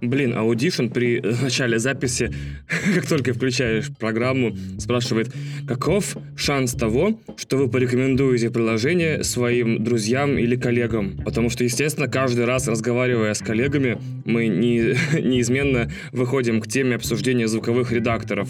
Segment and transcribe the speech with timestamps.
[0.00, 2.32] Блин, Audition при начале записи,
[2.94, 5.32] как только включаешь программу, спрашивает,
[5.68, 11.18] каков шанс того, что вы порекомендуете приложение своим друзьям или коллегам?
[11.24, 17.46] Потому что, естественно, каждый раз, разговаривая с коллегами, мы не, неизменно выходим к теме обсуждения
[17.46, 18.48] звуковых редакторов.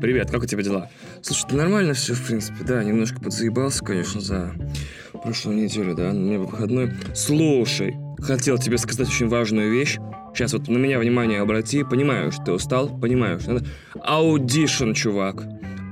[0.00, 0.90] Привет, как у тебя дела?
[1.22, 4.54] Слушай, нормально все, в принципе, да, немножко подзаебался, конечно, за
[5.18, 6.92] прошлую неделю, да, у меня выходной.
[7.14, 9.98] Слушай, хотел тебе сказать очень важную вещь.
[10.34, 11.84] Сейчас вот на меня внимание обрати.
[11.84, 12.88] Понимаю, что ты устал.
[12.88, 13.66] Понимаю, что надо...
[14.02, 15.44] Audition, чувак.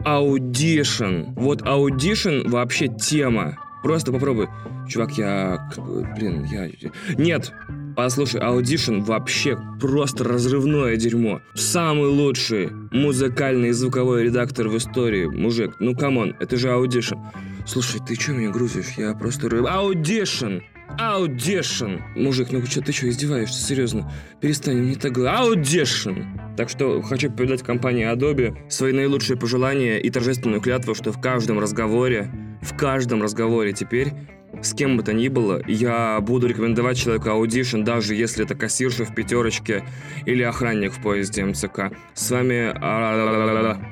[0.05, 1.33] Audition.
[1.35, 3.59] Вот Audition вообще тема.
[3.83, 4.49] Просто попробуй.
[4.89, 5.71] Чувак, я...
[6.17, 6.71] Блин, я...
[7.17, 7.53] Нет,
[7.97, 11.41] Послушай, Audition вообще просто разрывное дерьмо.
[11.55, 15.77] Самый лучший музыкальный и звуковой редактор в истории, мужик.
[15.81, 17.19] Ну, come on, это же Audition.
[17.67, 18.93] Слушай, ты что меня грузишь?
[18.97, 19.49] Я просто...
[19.49, 20.63] Audition!
[21.01, 22.01] Audition.
[22.15, 23.61] Мужик, ну что, ты что, издеваешься?
[23.61, 24.11] Серьезно?
[24.41, 25.67] Перестань, мне так говорить.
[25.69, 26.25] Audition.
[26.57, 31.59] Так что хочу передать компании Adobe свои наилучшие пожелания и торжественную клятву, что в каждом
[31.59, 32.31] разговоре,
[32.63, 34.13] в каждом разговоре теперь
[34.63, 39.05] с кем бы то ни было, я буду рекомендовать человеку Audition, даже если это кассирша
[39.05, 39.85] в пятерочке
[40.25, 41.93] или охранник в поезде МЦК.
[42.15, 42.73] С вами...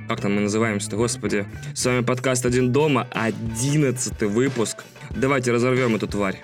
[0.09, 1.47] Как там мы называемся-то, господи?
[1.75, 4.85] С вами подкаст «Один дома», одиннадцатый выпуск.
[5.11, 6.43] Давайте разорвем эту тварь.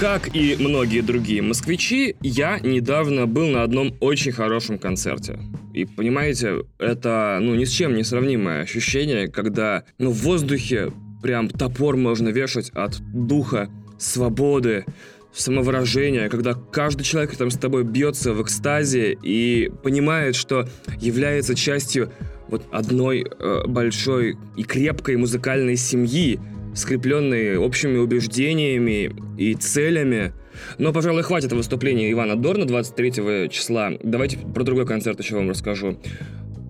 [0.00, 5.38] Как и многие другие москвичи, я недавно был на одном очень хорошем концерте.
[5.74, 10.90] И понимаете, это ну ни с чем не сравнимое ощущение, когда ну, в воздухе
[11.22, 14.86] прям топор можно вешать от духа, свободы,
[15.34, 20.66] самовыражения, когда каждый человек там с тобой бьется в экстазе и понимает, что
[20.98, 22.10] является частью
[22.48, 26.40] вот одной э, большой и крепкой музыкальной семьи,
[26.74, 30.32] скрепленные общими убеждениями и целями.
[30.78, 33.92] Но, пожалуй, хватит выступления Ивана Дорна 23 числа.
[34.02, 35.98] Давайте про другой концерт еще вам расскажу.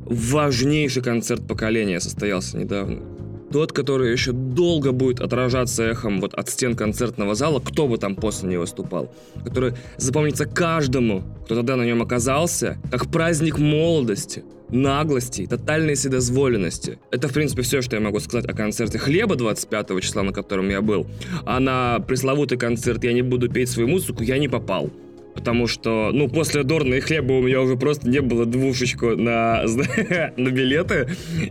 [0.06, 3.19] Важнейший концерт поколения состоялся недавно.
[3.52, 8.14] Тот, который еще долго будет отражаться эхом вот от стен концертного зала, кто бы там
[8.14, 9.12] после не выступал.
[9.44, 16.98] Который запомнится каждому, кто тогда на нем оказался, как праздник молодости– наглости, тотальной вседозволенности.
[17.10, 20.68] Это, в принципе, все, что я могу сказать о концерте «Хлеба» 25 числа, на котором
[20.68, 21.06] я был.
[21.44, 24.90] А на пресловутый концерт «Я не буду петь свою музыку» я не попал.
[25.34, 29.64] Потому что, ну, после Дорна и хлеба у меня уже просто не было двушечку на,
[30.36, 31.08] на билеты.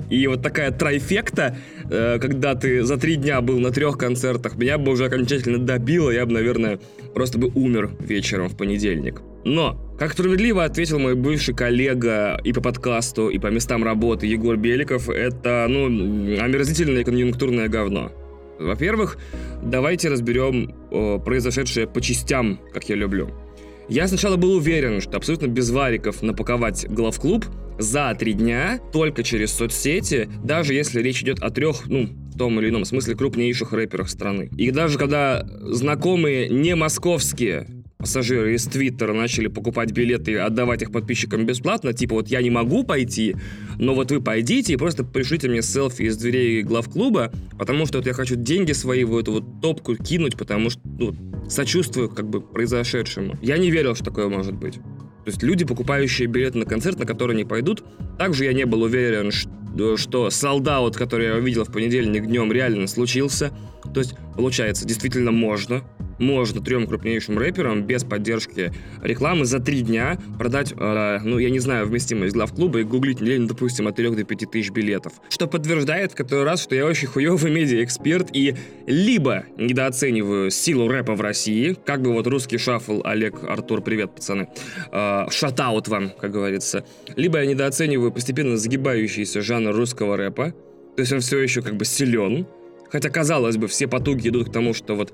[0.10, 1.58] И вот такая трайфекта,
[1.90, 6.12] э, когда ты за три дня был на трех концертах, меня бы уже окончательно добило.
[6.12, 6.80] Я бы, наверное,
[7.14, 9.22] просто бы умер вечером в понедельник.
[9.46, 14.58] Но как справедливо ответил мой бывший коллега и по подкасту, и по местам работы Егор
[14.58, 15.86] Беликов, это, ну,
[16.42, 18.12] омерзительное конъюнктурное говно.
[18.60, 19.18] Во-первых,
[19.64, 23.30] давайте разберем о, произошедшее по частям, как я люблю.
[23.90, 27.46] Я сначала был уверен, что абсолютно без вариков напаковать главклуб
[27.80, 32.60] за три дня только через соцсети, даже если речь идет о трех, ну, в том
[32.60, 34.52] или ином смысле крупнейших рэперах страны.
[34.58, 40.90] И даже когда знакомые не московские пассажиры из Твиттера начали покупать билеты и отдавать их
[40.90, 43.36] подписчикам бесплатно, типа вот я не могу пойти,
[43.78, 48.08] но вот вы пойдите и просто пришлите мне селфи из дверей главклуба, потому что вот
[48.08, 51.14] я хочу деньги свои в эту вот топку кинуть, потому что ну,
[51.50, 53.38] сочувствую как бы произошедшему.
[53.42, 54.76] Я не верил, что такое может быть.
[54.76, 57.84] То есть люди, покупающие билеты на концерт, на который не пойдут,
[58.18, 62.88] также я не был уверен, что, что солдат, который я увидел в понедельник днем, реально
[62.88, 63.52] случился.
[63.94, 65.84] То есть, получается, действительно можно
[66.20, 71.60] можно трем крупнейшим рэперам без поддержки рекламы за три дня продать, э, ну, я не
[71.60, 75.14] знаю, вместимость главклуба и гуглить лень, допустим, от 3 до 5 тысяч билетов.
[75.30, 78.56] Что подтверждает в который раз, что я очень хуёвый медиа-эксперт и
[78.86, 84.50] либо недооцениваю силу рэпа в России, как бы вот русский шаффл, Олег, Артур, привет, пацаны,
[84.92, 86.86] э, шатаут вам, как говорится,
[87.16, 90.54] либо я недооцениваю постепенно загибающийся жанр русского рэпа,
[90.96, 92.46] то есть он все еще как бы силен,
[92.92, 95.14] Хотя, казалось бы, все потуги идут к тому, что вот,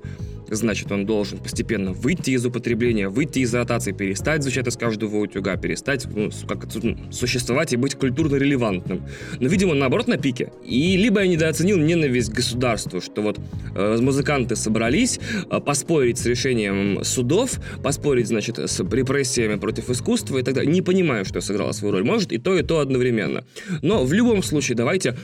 [0.49, 5.55] значит, он должен постепенно выйти из употребления, выйти из ротации, перестать звучать из каждого утюга,
[5.57, 9.03] перестать ну, как, ну, существовать и быть культурно релевантным.
[9.39, 10.51] Но, видимо, наоборот, на пике.
[10.65, 13.39] И либо я недооценил ненависть к государству, что вот
[13.75, 15.19] э, музыканты собрались
[15.49, 20.71] э, поспорить с решением судов, поспорить, значит, с репрессиями против искусства и так далее.
[20.71, 22.03] Не понимаю, что сыграло свою роль.
[22.03, 23.43] Может, и то, и то одновременно.
[23.81, 25.15] Но в любом случае, давайте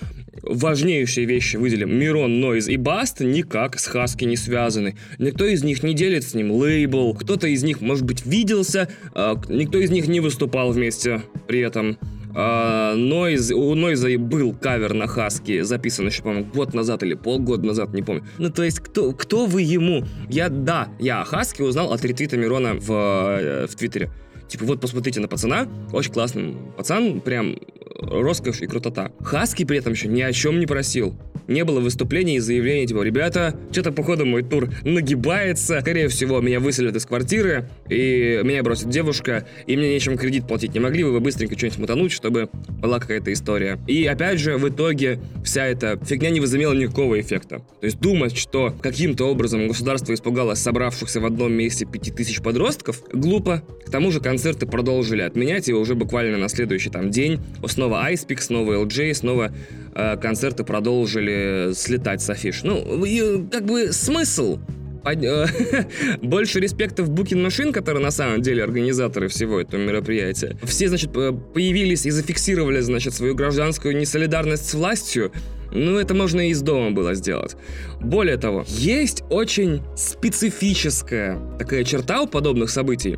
[0.43, 1.97] важнейшие вещи выделим.
[1.97, 4.95] Мирон, Нойз и Баст никак с Хаски не связаны.
[5.17, 7.13] Никто из них не делит с ним лейбл.
[7.13, 11.97] Кто-то из них, может быть, виделся, а никто из них не выступал вместе при этом.
[12.33, 17.65] А, Noise, у Нойза был кавер на Хаски, записан еще, по-моему, год назад или полгода
[17.65, 18.23] назад, не помню.
[18.37, 20.05] Ну, то есть, кто, кто вы ему?
[20.29, 24.09] Я, да, я о Хаски узнал от ретвита Мирона в, э, в Твиттере.
[24.47, 27.57] Типа, вот посмотрите на пацана, очень классный пацан, прям
[27.99, 29.11] роскошь и крутота.
[29.21, 31.15] Хаски при этом еще ни о чем не просил.
[31.47, 36.59] Не было выступлений и заявлений, типа, ребята, что-то, походу, мой тур нагибается, скорее всего, меня
[36.59, 40.73] выселят из квартиры, и меня бросит девушка, и мне нечем кредит платить.
[40.73, 43.79] Не могли бы вы быстренько что-нибудь мутануть, чтобы была какая-то история.
[43.87, 47.59] И, опять же, в итоге вся эта фигня не возымела никакого эффекта.
[47.79, 53.01] То есть думать, что каким-то образом государство испугалось собравшихся в одном месте пяти тысяч подростков,
[53.11, 53.63] глупо.
[53.85, 57.41] К тому же концерты продолжили отменять, и уже буквально на следующий там день
[57.81, 59.51] снова Icepeak, снова LJ, снова
[59.95, 62.61] э, концерты продолжили слетать с афиш.
[62.63, 64.59] Ну, и, как бы смысл?
[65.03, 65.47] Э,
[66.21, 70.55] больше респекта в Booking Machine, которые на самом деле организаторы всего этого мероприятия.
[70.63, 75.31] Все, значит, появились и зафиксировали, значит, свою гражданскую несолидарность с властью.
[75.71, 77.55] Ну, это можно и из дома было сделать.
[77.99, 83.17] Более того, есть очень специфическая такая черта у подобных событий.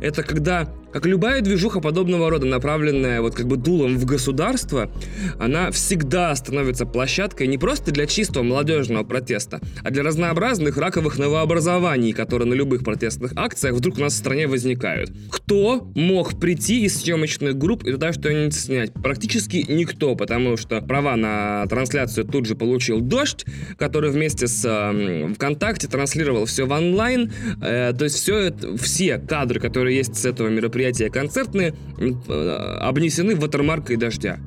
[0.00, 4.90] Это когда как любая движуха подобного рода, направленная вот как бы дулом в государство,
[5.38, 12.12] она всегда становится площадкой не просто для чистого молодежного протеста, а для разнообразных раковых новообразований,
[12.12, 15.10] которые на любых протестных акциях вдруг у нас в стране возникают.
[15.30, 18.92] Кто мог прийти из съемочных групп и туда что-нибудь снять?
[18.92, 23.44] Практически никто, потому что права на трансляцию тут же получил Дождь,
[23.76, 27.32] который вместе с э, ВКонтакте транслировал все в онлайн.
[27.60, 32.78] Э, то есть все это, все кадры, которые есть с этого мероприятия, мероприятия концертные э,
[32.80, 34.38] обнесены ватермаркой дождя.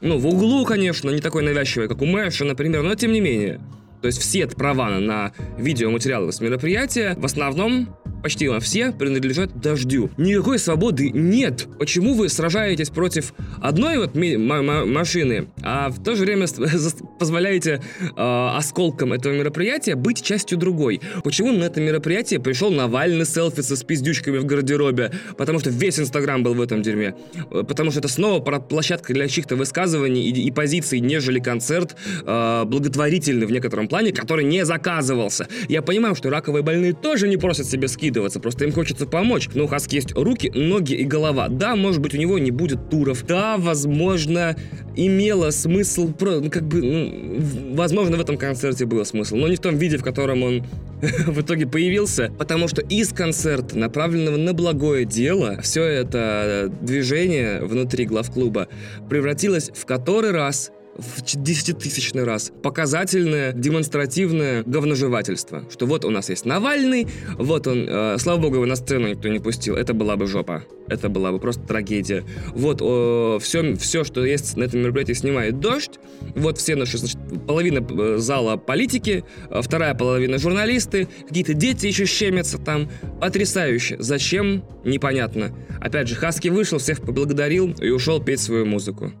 [0.00, 3.60] Ну, в углу, конечно, не такой навязчивый, как у Мэша, например, но тем не менее.
[4.00, 10.10] То есть все права на видеоматериалы с мероприятия в основном почти все принадлежат дождю.
[10.16, 11.66] Никакой свободы нет.
[11.78, 16.46] Почему вы сражаетесь против одной вот машины, а в то же время
[17.18, 21.00] позволяете э, осколкам этого мероприятия быть частью другой?
[21.22, 25.12] Почему на это мероприятие пришел Навальный селфиться с пиздючками в гардеробе?
[25.36, 27.14] Потому что весь Инстаграм был в этом дерьме.
[27.50, 32.64] Э, потому что это снова площадка для чьих-то высказываний и, и позиций, нежели концерт э,
[32.64, 35.46] благотворительный в некотором плане, который не заказывался.
[35.68, 39.48] Я понимаю, что раковые больные тоже не просят себе скидки скидываться, просто им хочется помочь.
[39.54, 41.48] Но у Хаски есть руки, ноги и голова.
[41.48, 43.24] Да, может быть, у него не будет туров.
[43.26, 44.56] Да, возможно,
[44.96, 49.60] имело смысл, ну, как бы, ну, возможно, в этом концерте было смысл, но не в
[49.60, 50.64] том виде, в котором он
[51.26, 58.06] в итоге появился, потому что из концерта, направленного на благое дело, все это движение внутри
[58.06, 58.68] главклуба
[59.08, 65.64] превратилось в который раз в десятитысячный раз показательное, демонстративное говножевательство.
[65.70, 67.06] Что вот у нас есть Навальный,
[67.38, 69.76] вот он, э, слава богу, его на сцену никто не пустил.
[69.76, 70.64] Это была бы жопа.
[70.88, 72.24] Это была бы просто трагедия.
[72.48, 76.00] Вот э, все, все, что есть на этом мероприятии, снимает дождь.
[76.34, 82.06] Вот все наши, значит, половина э, зала политики, э, вторая половина журналисты, какие-то дети еще
[82.06, 82.90] щемятся там.
[83.20, 83.96] Потрясающе.
[84.00, 84.64] Зачем?
[84.84, 85.54] Непонятно.
[85.80, 89.12] Опять же, Хаски вышел, всех поблагодарил и ушел петь свою музыку.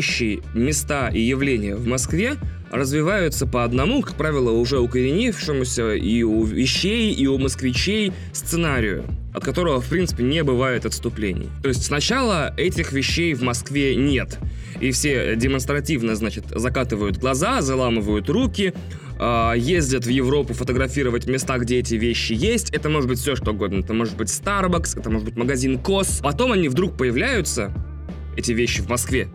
[0.00, 2.36] Вещи, места и явления в Москве
[2.70, 9.04] развиваются по одному, как правило, уже укоренившемуся и у вещей, и у москвичей сценарию,
[9.34, 11.48] от которого, в принципе, не бывает отступлений.
[11.62, 14.38] То есть сначала этих вещей в Москве нет.
[14.80, 18.72] И все демонстративно, значит, закатывают глаза, заламывают руки,
[19.18, 22.70] э, ездят в Европу фотографировать места, где эти вещи есть.
[22.70, 23.80] Это может быть все что угодно.
[23.80, 26.20] Это может быть Starbucks, это может быть магазин Кос.
[26.22, 27.74] Потом они вдруг появляются,
[28.36, 29.28] эти вещи в Москве,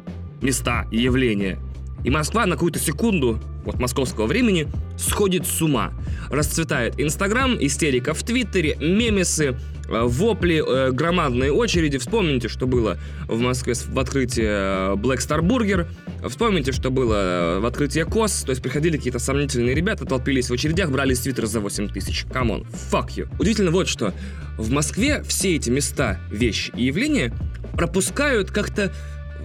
[0.45, 1.59] места и явления.
[2.05, 5.91] И Москва на какую-то секунду, вот московского времени, сходит с ума.
[6.29, 9.57] Расцветает Инстаграм, истерика в Твиттере, мемесы,
[9.89, 11.97] э, вопли, э, громадные очереди.
[11.97, 15.87] Вспомните, что было в Москве в открытии э, Black Star Burger.
[16.29, 18.43] Вспомните, что было в открытии COS.
[18.43, 22.25] То есть приходили какие-то сомнительные ребята, толпились в очередях, брали свитер за 8 тысяч.
[22.31, 23.27] Come on, fuck you.
[23.39, 24.13] Удивительно вот что.
[24.59, 27.33] В Москве все эти места, вещи и явления
[27.75, 28.93] пропускают как-то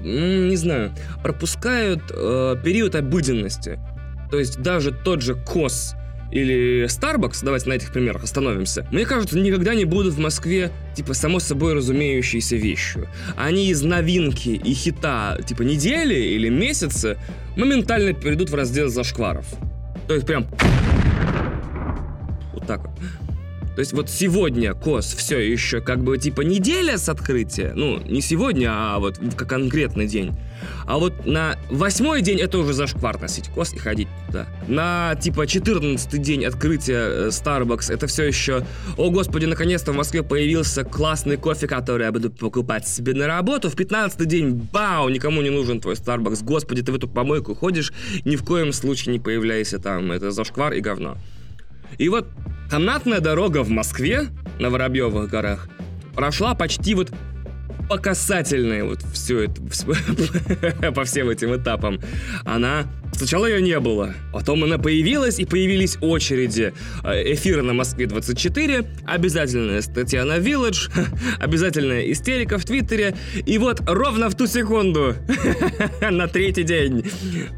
[0.02, 0.92] не знаю,
[1.23, 3.78] пропускают э, период обыденности.
[4.30, 5.95] То есть даже тот же COS
[6.30, 11.14] или Starbucks, давайте на этих примерах остановимся, мне кажется, никогда не будут в Москве, типа,
[11.14, 13.09] само собой разумеющейся вещью.
[13.37, 17.16] Они из новинки и хита, типа, недели или месяца
[17.57, 19.47] моментально перейдут в раздел зашкваров.
[20.07, 20.47] То есть прям...
[22.52, 22.90] Вот так вот.
[23.75, 27.73] То есть вот сегодня КОС все еще как бы типа неделя с открытия.
[27.75, 30.33] Ну, не сегодня, а вот как конкретный день.
[30.87, 34.47] А вот на восьмой день это уже зашквар носить кос и ходить туда.
[34.69, 38.65] На типа 14 день открытия э, Starbucks это все еще
[38.97, 43.71] О господи, наконец-то в Москве появился классный кофе, который я буду покупать себе на работу.
[43.71, 46.45] В 15 день, бау, никому не нужен твой Starbucks.
[46.45, 47.93] Господи, ты в эту помойку ходишь,
[48.25, 50.12] ни в коем случае не появляйся там.
[50.12, 51.17] Это зашквар и говно.
[51.99, 52.28] И вот
[52.70, 54.28] канатная дорога в Москве
[54.59, 55.68] на Воробьевых горах
[56.14, 57.11] прошла почти вот
[57.88, 62.00] по касательной вот все это по всем этим этапам.
[62.44, 66.73] Она Сначала ее не было, потом она появилась, и появились очереди.
[67.05, 70.90] Э, эфиры на Москве 24, обязательная статья на Village,
[71.38, 73.14] обязательная истерика в Твиттере,
[73.45, 75.14] и вот ровно в ту секунду,
[76.11, 77.05] на третий день,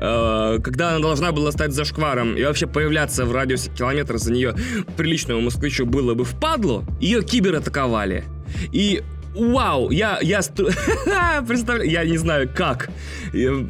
[0.00, 4.54] э, когда она должна была стать зашкваром и вообще появляться в радиусе километра за нее
[4.96, 8.24] приличному москвичу было бы впадло, ее кибер атаковали.
[8.72, 9.02] И
[9.34, 10.40] Вау, я, я,
[11.48, 12.90] представляю, я не знаю как,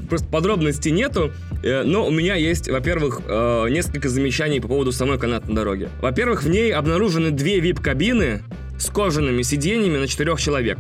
[0.09, 5.19] просто подробностей нету, э, но у меня есть, во-первых, э, несколько замечаний по поводу самой
[5.19, 5.89] канатной дороги.
[6.01, 8.43] Во-первых, в ней обнаружены две вип-кабины
[8.77, 10.79] с кожаными сиденьями на четырех человек.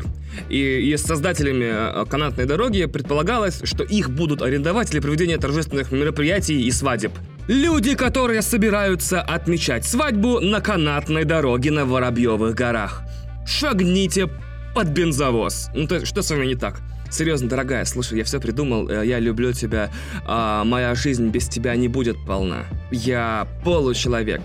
[0.49, 1.67] И, и с создателями
[2.03, 7.13] э, канатной дороги предполагалось, что их будут арендовать для проведения торжественных мероприятий и свадеб.
[7.47, 13.03] Люди, которые собираются отмечать свадьбу на канатной дороге на Воробьевых горах.
[13.47, 14.29] Шагните
[14.75, 15.71] под бензовоз.
[15.75, 16.81] Ну, то что с вами не так?
[17.11, 19.91] Серьезно, дорогая, слушай, я все придумал, э, я люблю тебя,
[20.25, 22.65] а моя жизнь без тебя не будет полна.
[22.91, 24.41] Я получеловек.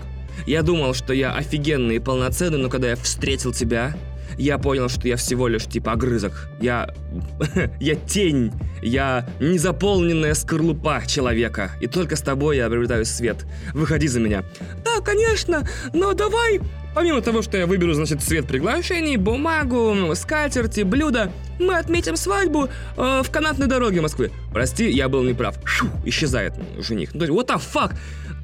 [0.46, 3.94] Я думал, что я офигенный и полноценный, но когда я встретил тебя,
[4.36, 6.48] я понял, что я всего лишь типа огрызок.
[6.60, 6.94] Я...
[7.80, 8.52] я тень.
[8.82, 11.72] Я незаполненная скорлупа человека.
[11.80, 13.46] И только с тобой я обретаю свет.
[13.72, 14.44] Выходи за меня.
[14.84, 16.60] Да, конечно, но давай
[16.98, 23.22] Помимо того, что я выберу, значит, цвет приглашений, бумагу, скатерти, блюда, мы отметим свадьбу э,
[23.24, 24.32] в канатной дороге Москвы.
[24.52, 25.60] Прости, я был неправ.
[25.64, 27.10] Шу, исчезает жених.
[27.14, 27.92] Ну, what the fuck?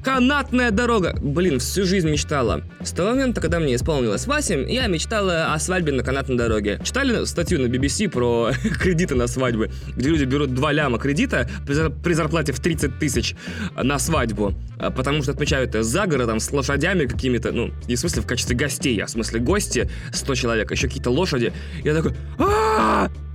[0.05, 1.17] Канатная дорога.
[1.19, 2.61] Блин, всю жизнь мечтала.
[2.79, 6.79] С того момента, когда мне исполнилось 8, я мечтала о свадьбе на канатной дороге.
[6.83, 12.13] Читали статью на BBC про кредиты на свадьбы, где люди берут 2 ляма кредита при
[12.13, 13.35] зарплате в 30 тысяч
[13.75, 17.99] на свадьбу, а, потому что отмечают это за городом с лошадями какими-то, ну, не в
[17.99, 21.51] смысле в качестве гостей, а в смысле гости 100 человек, еще какие-то лошади.
[21.83, 22.13] Я такой,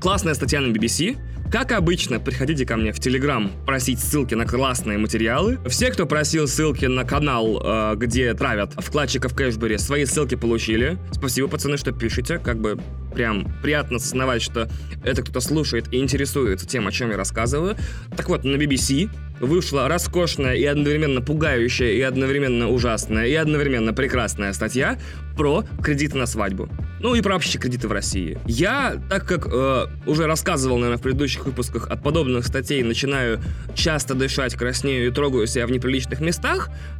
[0.00, 1.18] Классная статья на BBC,
[1.50, 5.58] как обычно, приходите ко мне в Телеграм просить ссылки на классные материалы.
[5.66, 10.98] Все, кто просил ссылки на канал, э, где травят вкладчиков Кэшбери, свои ссылки получили.
[11.10, 12.38] Спасибо, пацаны, что пишете.
[12.38, 12.78] Как бы
[13.14, 14.68] прям приятно осознавать, что
[15.04, 17.76] это кто-то слушает и интересуется тем, о чем я рассказываю.
[18.16, 24.52] Так вот, на BBC вышла роскошная и одновременно пугающая, и одновременно ужасная, и одновременно прекрасная
[24.52, 24.98] статья
[25.36, 26.68] про кредиты на свадьбу.
[27.00, 28.38] Ну и про вообще кредиты в России.
[28.46, 33.40] Я, так как э, уже рассказывал, наверное, в предыдущих выпусках, от подобных статей начинаю
[33.74, 36.49] часто дышать, краснею и трогаю себя в неприличных местах,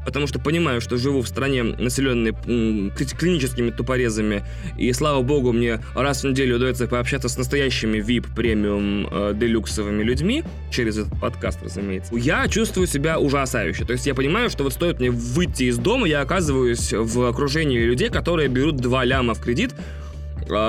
[0.04, 4.42] потому что понимаю, что живу в стране, населенной клиническими тупорезами,
[4.78, 10.02] и слава богу, мне раз в неделю удается пообщаться с настоящими VIP премиум э, делюксовыми
[10.02, 12.14] людьми, через этот подкаст, разумеется.
[12.16, 13.84] Я чувствую себя ужасающе.
[13.84, 17.78] То есть я понимаю, что вот стоит мне выйти из дома, я оказываюсь в окружении
[17.78, 19.74] людей, которые берут 2 ляма в кредит,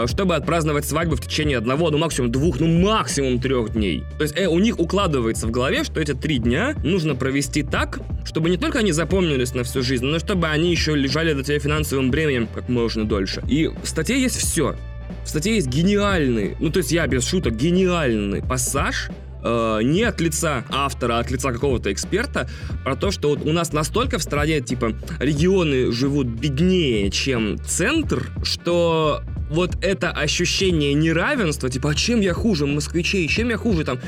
[0.08, 4.04] чтобы отпраздновать свадьбу в течение одного, ну максимум двух, ну максимум трех дней.
[4.18, 8.00] То есть э, у них укладывается в голове, что эти три дня нужно провести так,
[8.26, 11.60] чтобы не только они запомнились на всю жизнь, но чтобы они еще лежали до тебя
[11.60, 13.42] финансовым бременем как можно дольше.
[13.48, 14.76] И в статье есть все.
[15.24, 19.10] В статье есть гениальный, ну то есть я без шуток, гениальный пассаж,
[19.44, 22.50] э, не от лица автора, а от лица какого-то эксперта,
[22.84, 28.30] про то, что вот у нас настолько в стране, типа, регионы живут беднее, чем центр,
[28.44, 34.00] что вот это ощущение неравенства, типа, а чем я хуже москвичей, чем я хуже там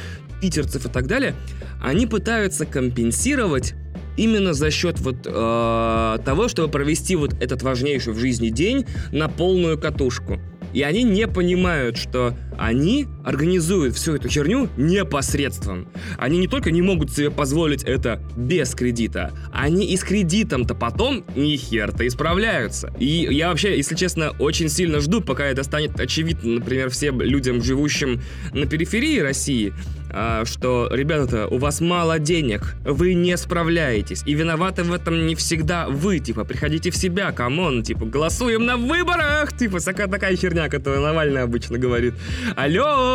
[0.41, 1.35] питерцев и так далее,
[1.81, 3.73] они пытаются компенсировать
[4.17, 9.27] именно за счет вот э, того, чтобы провести вот этот важнейший в жизни день на
[9.27, 10.39] полную катушку.
[10.73, 15.87] И они не понимают, что они организуют всю эту херню непосредством.
[16.17, 21.23] Они не только не могут себе позволить это без кредита, они и с кредитом-то потом
[21.35, 22.93] ни хера не справляются.
[22.99, 27.61] И я вообще, если честно, очень сильно жду, пока это станет очевидно, например, всем людям,
[27.61, 28.21] живущим
[28.53, 29.73] на периферии России,
[30.15, 35.33] а, что, ребята, у вас мало денег, вы не справляетесь, и виноваты в этом не
[35.33, 40.69] всегда вы, типа, приходите в себя, come on, типа, голосуем на выборах, типа, такая херня,
[40.69, 42.13] которую Навальный обычно говорит.
[42.55, 43.12] Алло!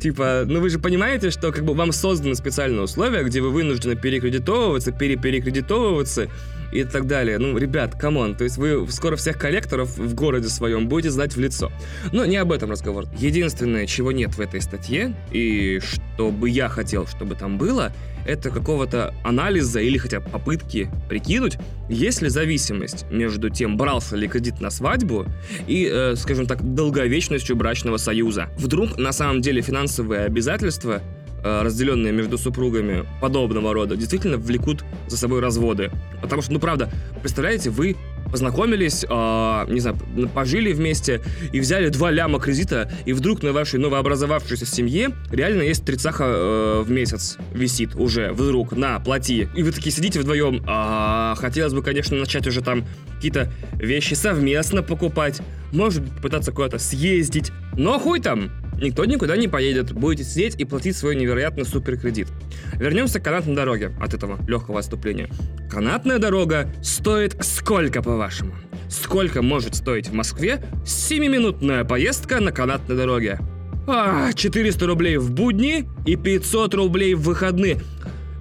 [0.00, 3.96] Типа, ну вы же понимаете, что как бы вам созданы специальные условия, где вы вынуждены
[3.96, 6.28] перекредитовываться, переперекредитовываться,
[6.74, 7.38] и так далее.
[7.38, 11.36] Ну, ребят, come on, то есть вы скоро всех коллекторов в городе своем будете знать
[11.36, 11.70] в лицо.
[12.12, 13.06] Но не об этом разговор.
[13.16, 17.92] Единственное, чего нет в этой статье, и что бы я хотел, чтобы там было,
[18.26, 24.26] это какого-то анализа или хотя бы попытки прикинуть, есть ли зависимость между тем, брался ли
[24.26, 25.26] кредит на свадьбу
[25.66, 28.48] и, э, скажем так, долговечностью брачного союза.
[28.58, 31.02] Вдруг на самом деле финансовые обязательства
[31.44, 35.90] разделенные между супругами подобного рода, действительно влекут за собой разводы.
[36.22, 37.96] Потому что, ну правда, представляете, вы
[38.30, 39.96] познакомились, э, не знаю,
[40.34, 41.20] пожили вместе
[41.52, 46.82] и взяли два ляма кредита, и вдруг на вашей новообразовавшейся семье реально есть тридцаха э,
[46.84, 49.48] в месяц висит уже вдруг на плати.
[49.54, 52.84] И вы такие сидите вдвоем, а хотелось бы, конечно, начать уже там
[53.14, 55.40] какие-то вещи совместно покупать,
[55.72, 60.96] может пытаться куда-то съездить, но хуй там, Никто никуда не поедет, будете сидеть и платить
[60.96, 62.28] свой невероятный суперкредит.
[62.74, 65.28] Вернемся к канатной дороге от этого легкого отступления.
[65.70, 68.54] Канатная дорога стоит сколько, по-вашему?
[68.88, 73.38] Сколько может стоить в Москве 7-минутная поездка на канатной дороге?
[73.86, 77.80] А, 400 рублей в будни и 500 рублей в выходные.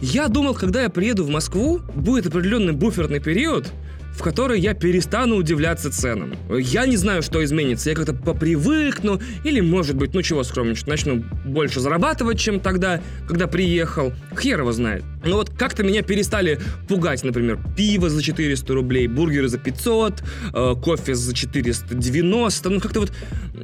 [0.01, 3.71] Я думал, когда я приеду в Москву, будет определенный буферный период,
[4.13, 6.33] в которой я перестану удивляться ценам.
[6.49, 7.89] Я не знаю, что изменится.
[7.89, 13.47] Я как-то попривыкну, или, может быть, ну чего скромничать, начну больше зарабатывать, чем тогда, когда
[13.47, 14.13] приехал.
[14.39, 15.03] Хер его знает.
[15.23, 20.75] Но вот как-то меня перестали пугать, например, пиво за 400 рублей, бургеры за 500, э,
[20.83, 22.69] кофе за 490.
[22.69, 23.11] Ну, как-то вот...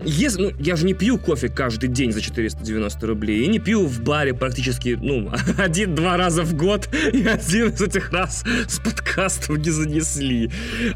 [0.05, 3.43] Если, ну, я же не пью кофе каждый день за 490 рублей.
[3.43, 6.87] И не пью в баре практически, ну, один-два раза в год.
[7.13, 10.49] И один из этих раз с подкастом не занесли.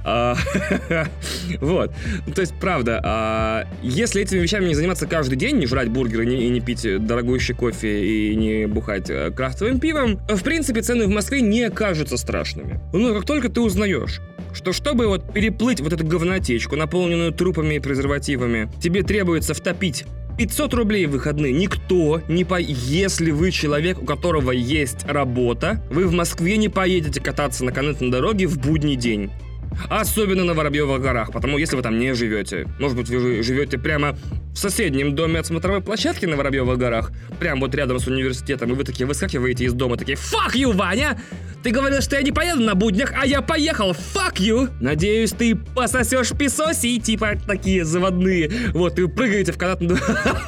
[0.04, 0.38] А,
[1.60, 1.92] вот.
[2.34, 6.50] То есть, правда, а, если этими вещами не заниматься каждый день, не жрать бургеры и
[6.50, 11.42] не пить дорогущий кофе и не бухать э, крафтовым пивом, в принципе, цены в Москве
[11.42, 12.80] не кажутся страшными.
[12.94, 14.22] Но как только ты узнаешь,
[14.54, 20.06] что чтобы вот переплыть вот эту говнотечку, наполненную трупами и презервативами, тебе требуется втопить
[20.38, 22.60] 500 рублей в выходные никто не по...
[22.60, 28.10] Если вы человек, у которого есть работа, вы в Москве не поедете кататься на канатной
[28.10, 29.32] дороге в будний день.
[29.90, 32.68] Особенно на Воробьевых горах, потому если вы там не живете.
[32.80, 34.18] Может быть, вы живете прямо
[34.54, 38.76] в соседнем доме от смотровой площадки на Воробьевых горах, прямо вот рядом с университетом, и
[38.76, 41.20] вы такие выскакиваете из дома, такие «Fuck you, Ваня!
[41.64, 43.92] Ты говорил, что я не поеду на буднях, а я поехал!
[43.92, 44.70] Fuck you!
[44.82, 48.52] Надеюсь, ты пососешь песоси, типа такие заводные.
[48.74, 49.98] Вот, и прыгаете в канатную...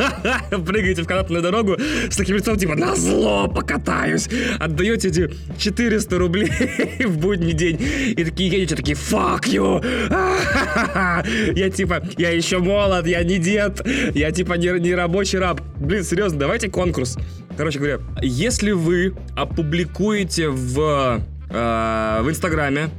[0.65, 1.77] прыгаете в канатную дорогу
[2.09, 4.27] с таким лицом, типа «На зло покатаюсь!»
[4.59, 6.51] Отдаете эти 400 рублей
[7.05, 9.83] в будний день, и такие едете, такие «Fuck you!»
[11.55, 13.81] Я типа, я еще молод, я не дед,
[14.13, 15.61] я типа не, не рабочий раб.
[15.77, 17.17] Блин, серьезно, давайте конкурс.
[17.57, 22.89] Короче говоря, если вы опубликуете в, э, в Инстаграме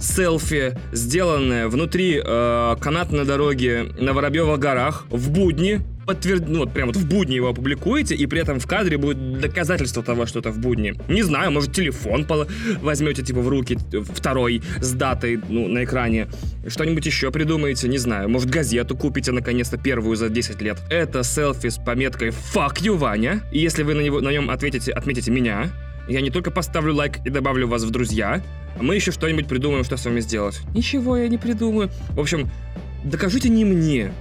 [0.00, 6.48] селфи, сделанное внутри э, канатной дороги на Воробьевых горах в будни, подтверд...
[6.48, 10.02] ну, вот прям вот в будни его опубликуете, и при этом в кадре будет доказательство
[10.02, 10.94] того, что это в будни.
[11.08, 12.46] Не знаю, может, телефон пол...
[12.80, 13.78] возьмете, типа, в руки
[14.14, 16.28] второй с датой, ну, на экране.
[16.66, 18.28] Что-нибудь еще придумаете, не знаю.
[18.28, 20.78] Может, газету купите, наконец-то, первую за 10 лет.
[20.90, 23.42] Это селфи с пометкой «Fuck you, Ваня».
[23.52, 25.70] И если вы на, него, на нем ответите, отметите меня,
[26.08, 28.42] я не только поставлю лайк и добавлю вас в друзья,
[28.78, 30.60] а мы еще что-нибудь придумаем, что с вами сделать.
[30.74, 31.90] Ничего я не придумаю.
[32.10, 32.50] В общем,
[33.04, 34.12] докажите не мне,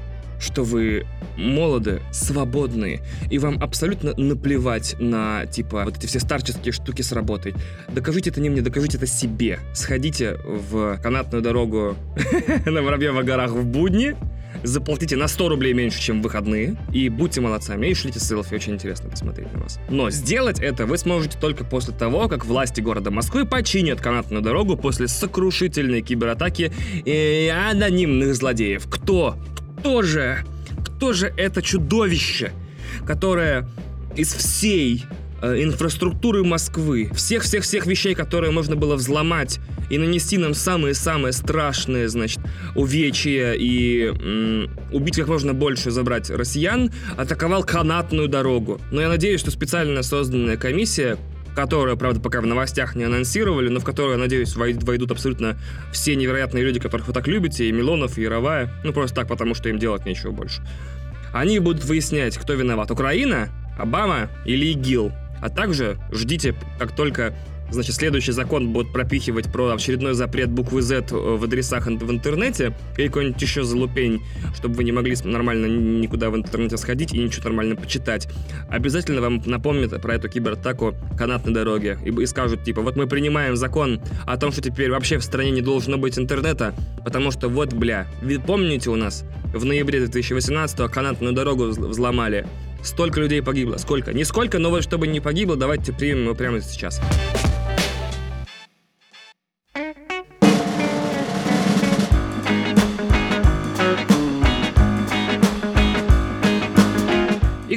[0.43, 1.05] что вы
[1.37, 3.01] молоды, свободные,
[3.31, 7.55] и вам абсолютно наплевать на, типа, вот эти все старческие штуки с работой.
[7.89, 9.59] Докажите это не мне, докажите это себе.
[9.73, 11.95] Сходите в канатную дорогу
[12.65, 14.15] на Воробьевых горах в будни,
[14.63, 18.73] заплатите на 100 рублей меньше, чем в выходные, и будьте молодцами, и шлите селфи, очень
[18.73, 19.79] интересно посмотреть на вас.
[19.89, 24.77] Но сделать это вы сможете только после того, как власти города Москвы починят канатную дорогу
[24.77, 26.71] после сокрушительной кибератаки
[27.05, 28.87] и анонимных злодеев.
[28.89, 29.37] Кто?
[29.83, 30.37] Кто же?
[30.85, 32.53] Кто же это чудовище,
[33.05, 33.67] которое
[34.15, 35.03] из всей
[35.41, 42.39] э, инфраструктуры Москвы, всех-всех-всех вещей, которые можно было взломать и нанести нам самые-самые страшные, значит,
[42.75, 48.79] увечья и м, убить как можно больше, забрать россиян, атаковал канатную дорогу.
[48.89, 51.17] Но я надеюсь, что специально созданная комиссия,
[51.55, 55.57] которую, правда, пока в новостях не анонсировали, но в которую, надеюсь, войдут абсолютно
[55.91, 59.55] все невероятные люди, которых вы так любите, и Милонов, и Яровая, ну просто так, потому
[59.55, 60.61] что им делать нечего больше.
[61.33, 65.11] Они будут выяснять, кто виноват, Украина, Обама или ИГИЛ.
[65.41, 67.35] А также ждите, как только
[67.73, 73.07] значит, следующий закон будет пропихивать про очередной запрет буквы Z в адресах в интернете или
[73.07, 74.21] какой-нибудь еще залупень,
[74.55, 78.27] чтобы вы не могли нормально никуда в интернете сходить и ничего нормально почитать,
[78.69, 83.55] обязательно вам напомнят про эту кибератаку канатной дороги и, и скажут, типа, вот мы принимаем
[83.55, 87.73] закон о том, что теперь вообще в стране не должно быть интернета, потому что вот,
[87.73, 92.47] бля, вы помните у нас в ноябре 2018 канатную дорогу взломали,
[92.83, 93.77] Столько людей погибло.
[93.77, 94.13] Сколько?
[94.13, 97.01] Не сколько, но вот чтобы не погибло, давайте примем его прямо сейчас.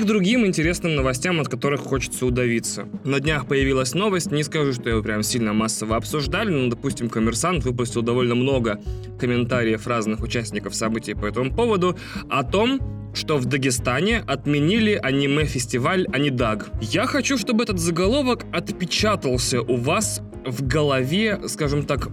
[0.06, 2.88] Другим интересным новостям, от которых хочется удавиться.
[3.04, 7.64] На днях появилась новость, не скажу, что ее прям сильно массово обсуждали, но, допустим, «Коммерсант»
[7.64, 8.80] выпустил довольно много
[9.20, 11.96] комментариев разных участников событий по этому поводу
[12.30, 12.80] о том,
[13.14, 16.68] что в Дагестане отменили аниме-фестиваль Анидаг.
[16.80, 22.08] Я хочу, чтобы этот заголовок отпечатался у вас в голове, скажем так,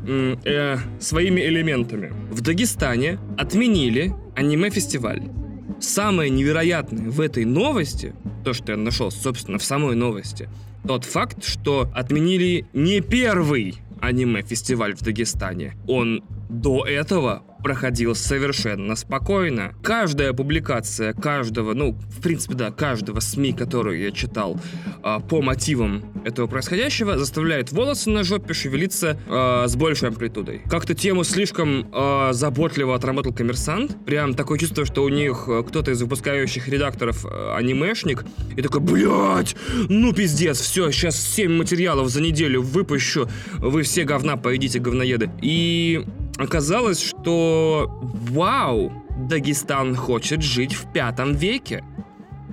[0.46, 2.14] э, своими элементами.
[2.32, 5.43] В Дагестане отменили аниме-фестиваль.
[5.84, 8.16] Самое невероятное в этой новости,
[8.46, 10.48] то, что я нашел, собственно, в самой новости,
[10.88, 15.76] тот факт, что отменили не первый аниме-фестиваль в Дагестане.
[15.86, 19.74] Он до этого проходил совершенно спокойно.
[19.82, 24.60] Каждая публикация каждого, ну, в принципе, да, каждого СМИ, который я читал
[25.04, 30.62] э, по мотивам этого происходящего, заставляет волосы на жопе шевелиться э, с большей амплитудой.
[30.70, 33.98] Как-то тему слишком э, заботливо отработал коммерсант.
[34.06, 39.56] Прям такое чувство, что у них кто-то из выпускающих редакторов э, анимешник, и такой, блядь,
[39.90, 45.32] ну пиздец, все, сейчас 7 материалов за неделю выпущу, вы все говна поедите, говноеды.
[45.42, 46.06] И
[46.38, 51.84] оказалось, что вау, Дагестан хочет жить в пятом веке.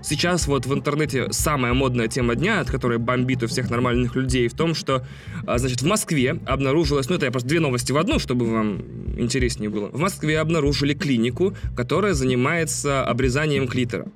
[0.03, 4.49] Сейчас вот в интернете самая модная тема дня, от которой бомбит у всех нормальных людей,
[4.49, 5.05] в том, что,
[5.47, 8.79] а, значит, в Москве обнаружилось, ну это я просто две новости в одну, чтобы вам
[9.19, 9.89] интереснее было.
[9.89, 14.07] В Москве обнаружили клинику, которая занимается обрезанием клитора.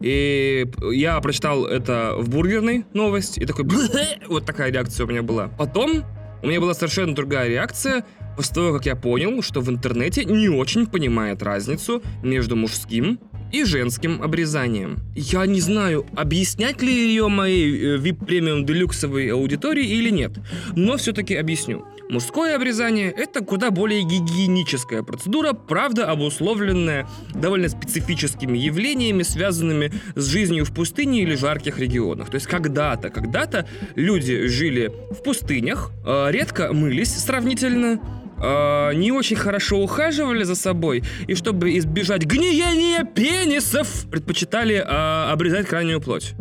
[0.00, 3.66] И я прочитал это в бургерной новость, и такой,
[4.28, 5.48] вот такая реакция у меня была.
[5.58, 6.04] Потом
[6.42, 8.04] у меня была совершенно другая реакция,
[8.38, 13.18] после того, как я понял, что в интернете не очень понимает разницу между мужским
[13.50, 14.98] и женским обрезанием.
[15.16, 20.38] Я не знаю, объяснять ли ее моей VIP премиум делюксовой аудитории или нет,
[20.76, 21.84] но все-таки объясню.
[22.10, 30.64] Мужское обрезание– это куда более гигиеническая процедура, правда обусловленная довольно специфическими явлениями, связанными с жизнью
[30.64, 32.30] в пустыне или жарких регионах.
[32.30, 38.00] То есть когда-то, когда-то люди жили в пустынях, а, редко мылись сравнительно,
[38.40, 45.66] э, не очень хорошо ухаживали за собой, и чтобы избежать гниения пенисов, предпочитали э, обрезать
[45.66, 46.34] крайнюю плоть.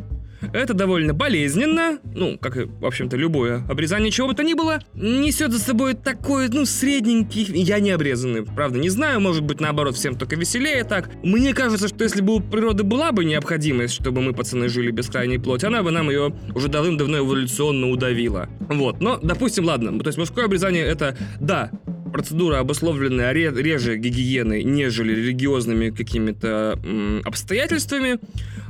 [0.58, 4.80] Это довольно болезненно, ну, как и, в общем-то, любое обрезание чего бы то ни было,
[4.96, 9.96] несет за собой такой, ну, средненький, я не обрезанный, правда, не знаю, может быть, наоборот,
[9.96, 11.12] всем только веселее так.
[11.24, 15.10] Мне кажется, что если бы у природы была бы необходимость, чтобы мы, пацаны, жили без
[15.10, 18.50] крайней плоти, она бы нам ее уже давным-давно эволюционно удавила.
[18.68, 21.70] Вот, но, допустим, ладно, то есть мужское обрезание это, да,
[22.12, 26.80] процедура, обусловленная реже гигиеной, нежели религиозными какими-то
[27.24, 28.18] обстоятельствами,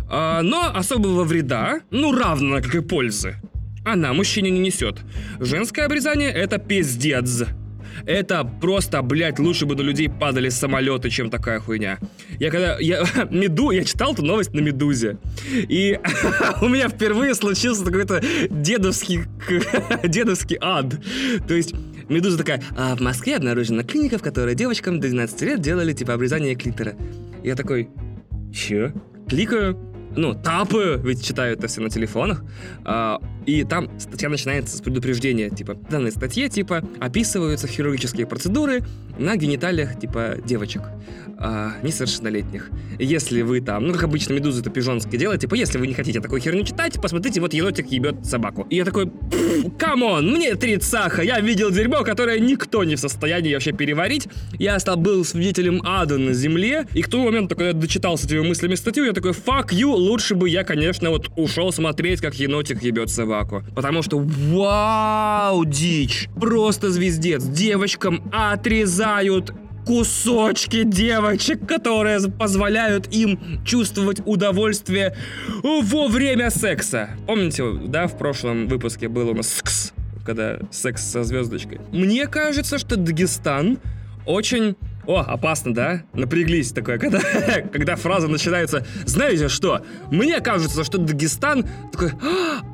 [0.09, 3.35] а, но особого вреда, ну равно как и пользы,
[3.85, 4.99] она мужчине не несет.
[5.39, 7.45] Женское обрезание это пиздец.
[8.05, 11.99] Это просто, блядь, лучше бы на людей падали самолеты, чем такая хуйня.
[12.39, 12.77] Я когда...
[12.79, 13.71] Я, Меду...
[13.71, 15.17] Я читал эту новость на Медузе.
[15.51, 15.99] И
[16.61, 19.21] у меня впервые случился какой-то дедовский...
[20.07, 20.95] дедовский ад.
[21.47, 21.73] То есть
[22.09, 26.13] Медуза такая, а в Москве обнаружена клиника, в которой девочкам до 12 лет делали типа
[26.13, 26.95] обрезание клитора.
[27.43, 27.89] Я такой,
[28.53, 28.91] чё?
[29.27, 29.77] Кликаю,
[30.17, 32.43] ну, тапы, ведь читают это все на телефонах,
[32.83, 38.83] а, и там статья начинается с предупреждения, типа, в данной статье, типа, описываются хирургические процедуры
[39.17, 40.81] на гениталиях, типа, девочек
[41.39, 42.71] а, несовершеннолетних.
[42.99, 46.19] Если вы там, ну, как обычно, медузы это пижонское дело, типа, если вы не хотите
[46.19, 48.65] такой херню читать, посмотрите, вот енотик ебет собаку.
[48.69, 49.11] И я такой,
[49.77, 54.27] come on, мне тридцаха, я видел дерьмо, которое никто не в состоянии вообще переварить.
[54.57, 58.25] Я стал, был свидетелем ада на земле, и к тому моменту, когда я дочитал с
[58.25, 62.33] этими мыслями статью, я такой, fuck you, лучше бы я, конечно, вот ушел смотреть, как
[62.35, 63.63] енотик ебет собаку.
[63.75, 69.53] Потому что, вау, дичь, просто звездец, девочкам отрезают
[69.87, 75.15] кусочки девочек, которые позволяют им чувствовать удовольствие
[75.63, 77.09] во время секса.
[77.25, 79.93] Помните, да, в прошлом выпуске был у нас секс,
[80.25, 81.79] когда секс со звездочкой.
[81.93, 83.79] Мне кажется, что Дагестан
[84.25, 86.03] очень о, опасно, да?
[86.13, 87.21] Напряглись такое, когда,
[87.71, 88.85] когда фраза начинается.
[89.05, 89.85] Знаете что?
[90.11, 92.11] Мне кажется, что Дагестан такой...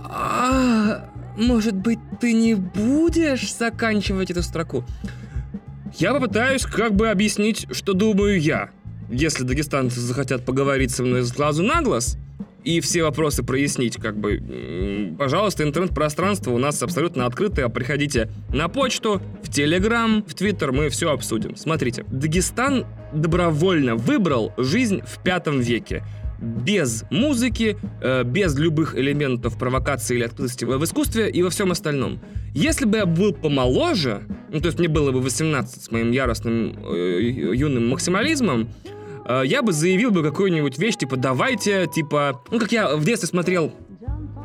[0.04, 4.84] «А, может быть, ты не будешь заканчивать эту строку?
[5.96, 8.72] Я попытаюсь как бы объяснить, что думаю я.
[9.10, 12.18] Если дагестанцы захотят поговорить со мной с глазу на глаз,
[12.64, 17.68] и все вопросы прояснить, как бы, пожалуйста, интернет-пространство у нас абсолютно открытое.
[17.68, 21.56] Приходите на почту, в Телеграм, в Твиттер, мы все обсудим.
[21.58, 26.04] Смотрите, Дагестан добровольно выбрал жизнь в пятом веке
[26.40, 32.20] без музыки, э, без любых элементов провокации или открытости в искусстве и во всем остальном.
[32.54, 36.76] Если бы я был помоложе, ну, то есть мне было бы 18 с моим яростным
[36.86, 37.22] э,
[37.56, 38.70] юным максимализмом,
[39.26, 42.42] э, я бы заявил бы какую-нибудь вещь, типа, давайте, типа...
[42.52, 43.74] Ну, как я в детстве смотрел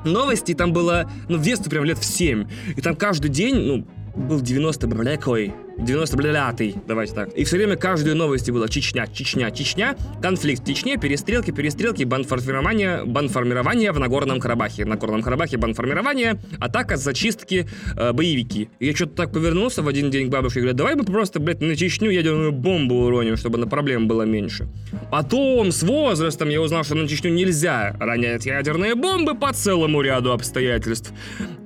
[0.05, 2.47] новости, там было, ну, в детстве прям лет в 7,
[2.77, 7.33] и там каждый день, ну, был 90 блекой, 95-й, давайте так.
[7.35, 13.05] И все время каждую новости было Чечня, Чечня, Чечня, конфликт в Чечне, перестрелки, перестрелки, банформирование,
[13.05, 14.85] банформирование в Нагорном Карабахе.
[14.85, 18.71] В Нагорном Карабахе банформирование, атака, зачистки, э, боевики.
[18.81, 21.39] И я что-то так повернулся в один день к бабушке и говорю, давай мы просто,
[21.39, 24.67] блядь, на Чечню ядерную бомбу уроним, чтобы на проблем было меньше.
[25.13, 30.33] Потом, с возрастом, я узнал, что на Чечню нельзя ронять ядерные бомбы по целому ряду
[30.33, 31.13] обстоятельств.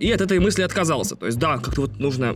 [0.01, 1.17] И от этой мысли отказался.
[1.17, 2.35] То есть, да, как-то вот нужно...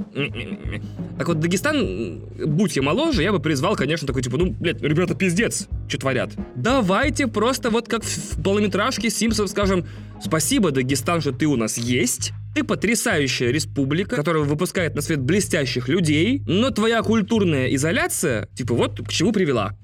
[1.19, 4.81] Так вот, Дагестан Казахстан, будь я моложе, я бы призвал, конечно, такой, типа, ну, блядь,
[4.83, 6.31] ребята, пиздец, что творят.
[6.55, 9.87] Давайте просто вот как в полнометражке Симпсонов скажем,
[10.23, 15.89] спасибо, Дагестан, что ты у нас есть, ты потрясающая республика, которая выпускает на свет блестящих
[15.89, 19.77] людей, но твоя культурная изоляция, типа, вот к чему привела.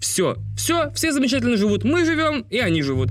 [0.00, 3.10] Все, все, все замечательно живут, мы живем, и они живут.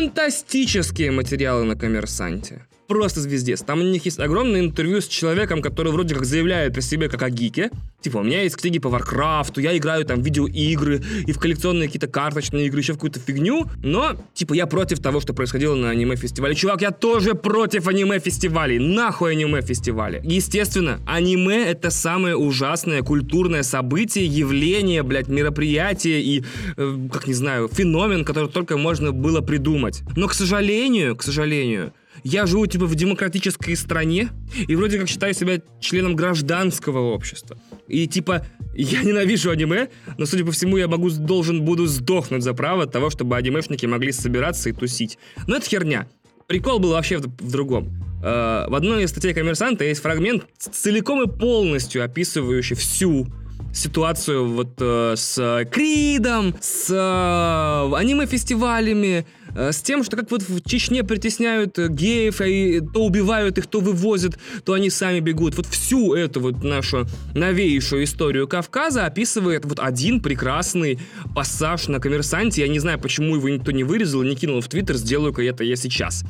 [0.00, 3.62] Фантастические материалы на коммерсанте просто звездец.
[3.62, 7.22] Там у них есть огромное интервью с человеком, который вроде как заявляет про себя как
[7.22, 7.70] о гике.
[8.00, 12.08] Типа, у меня есть книги по Варкрафту, я играю там видеоигры и в коллекционные какие-то
[12.08, 16.56] карточные игры, еще в какую-то фигню, но, типа, я против того, что происходило на аниме-фестивале.
[16.56, 18.80] Чувак, я тоже против аниме-фестивалей.
[18.80, 20.20] Нахуй аниме-фестивали.
[20.24, 26.44] Естественно, аниме— это самое ужасное культурное событие, явление, блядь, мероприятие и,
[26.76, 30.02] э, как не знаю, феномен, который только можно было придумать.
[30.16, 31.92] Но, к сожалению, к сожалению,
[32.24, 34.30] я живу типа в демократической стране
[34.66, 37.58] и вроде как считаю себя членом гражданского общества.
[37.88, 42.54] И типа я ненавижу аниме, но судя по всему я могу должен буду сдохнуть за
[42.54, 45.18] право того, чтобы анимешники могли собираться и тусить.
[45.46, 46.08] Но это херня.
[46.46, 47.90] Прикол был вообще в, в другом.
[48.22, 53.26] Э, в одной из статей коммерсанта есть фрагмент целиком и полностью описывающий всю
[53.72, 61.04] ситуацию вот э, с Кридом, с э, аниме-фестивалями, с тем, что как вот в Чечне
[61.04, 65.56] притесняют э, геев, и то убивают их, то вывозят, то они сами бегут.
[65.56, 70.98] Вот всю эту вот нашу новейшую историю Кавказа описывает вот один прекрасный
[71.34, 72.62] пассаж на коммерсанте.
[72.62, 75.76] Я не знаю, почему его никто не вырезал, не кинул в Твиттер, сделаю-ка это я
[75.76, 76.24] сейчас.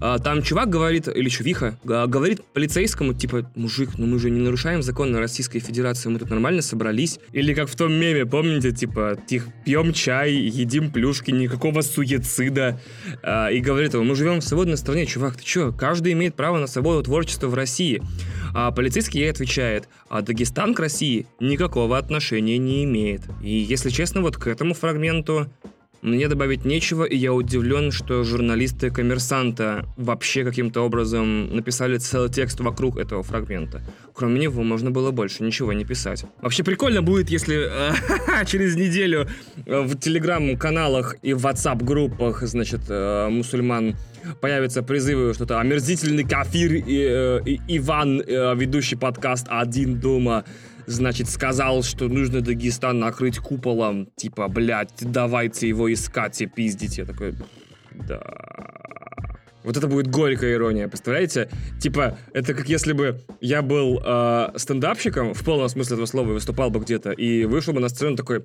[0.00, 4.82] А, там чувак говорит, или чувиха, говорит полицейскому, типа, мужик, ну мы же не нарушаем
[4.82, 7.18] закон Российской Федерации, мы тут нормально собрались.
[7.32, 12.78] Или как в том меме, помните, типа, тих, пьем чай, едим плюшки, никакого суицида, книга
[13.22, 15.72] э, и говорит ему, мы живем в свободной стране, чувак, ты чё?
[15.72, 18.02] Каждый имеет право на свободу творчества в России.
[18.54, 23.22] А полицейский ей отвечает, а Дагестан к России никакого отношения не имеет.
[23.42, 25.48] И если честно, вот к этому фрагменту
[26.02, 32.58] мне добавить нечего, и я удивлен, что журналисты «Коммерсанта» вообще каким-то образом написали целый текст
[32.58, 33.80] вокруг этого фрагмента.
[34.12, 36.24] Кроме него можно было больше ничего не писать.
[36.40, 39.28] Вообще прикольно будет, если э, через неделю
[39.64, 43.94] э, в телеграм-каналах и в WhatsApp-группах, значит, э, мусульман
[44.40, 48.22] появятся призывы, что-то омерзительный кафир и, и Иван,
[48.56, 50.44] ведущий подкаст «Один дома»,
[50.86, 56.98] значит, сказал, что нужно Дагестан накрыть куполом, типа, блядь, давайте его искать и пиздить.
[56.98, 57.34] Я такой,
[58.06, 58.20] да...
[59.64, 61.48] Вот это будет горькая ирония, представляете?
[61.80, 66.70] Типа, это как если бы я был э, стендапщиком, в полном смысле этого слова, выступал
[66.70, 68.44] бы где-то, и вышел бы на сцену такой,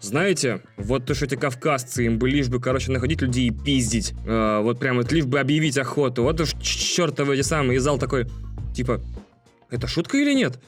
[0.00, 4.14] знаете, вот то, что эти кавказцы, им бы лишь бы, короче, находить людей и пиздить.
[4.26, 6.22] Э, вот прям вот лишь бы объявить охоту.
[6.22, 7.76] Вот уж чертовы эти самые.
[7.76, 8.26] И зал такой,
[8.74, 9.02] типа,
[9.70, 10.58] это шутка или нет?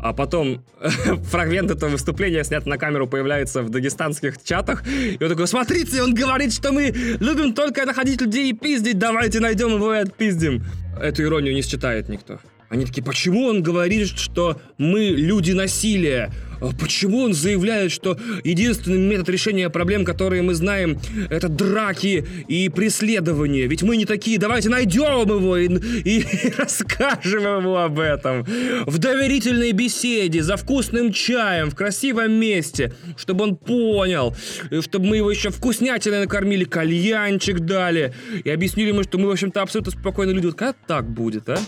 [0.00, 0.64] А потом
[1.30, 6.14] фрагмент этого выступления снят на камеру появляется в дагестанских чатах, и он такой, смотрите, он
[6.14, 10.64] говорит, что мы любим только находить людей и пиздить, давайте найдем его и отпиздим.
[11.00, 12.38] Эту иронию не считает никто.
[12.70, 16.32] Они такие, почему он говорит, что мы люди насилия?
[16.60, 22.68] А почему он заявляет, что единственный метод решения проблем, которые мы знаем, это драки и
[22.68, 23.66] преследование?
[23.66, 28.44] Ведь мы не такие, давайте найдем его и, и, и расскажем ему об этом.
[28.86, 34.36] В доверительной беседе, за вкусным чаем, в красивом месте, чтобы он понял,
[34.80, 39.60] чтобы мы его еще вкуснятиной накормили, кальянчик дали и объяснили ему, что мы, в общем-то,
[39.60, 40.46] абсолютно спокойные люди.
[40.46, 41.58] Вот как так будет, а?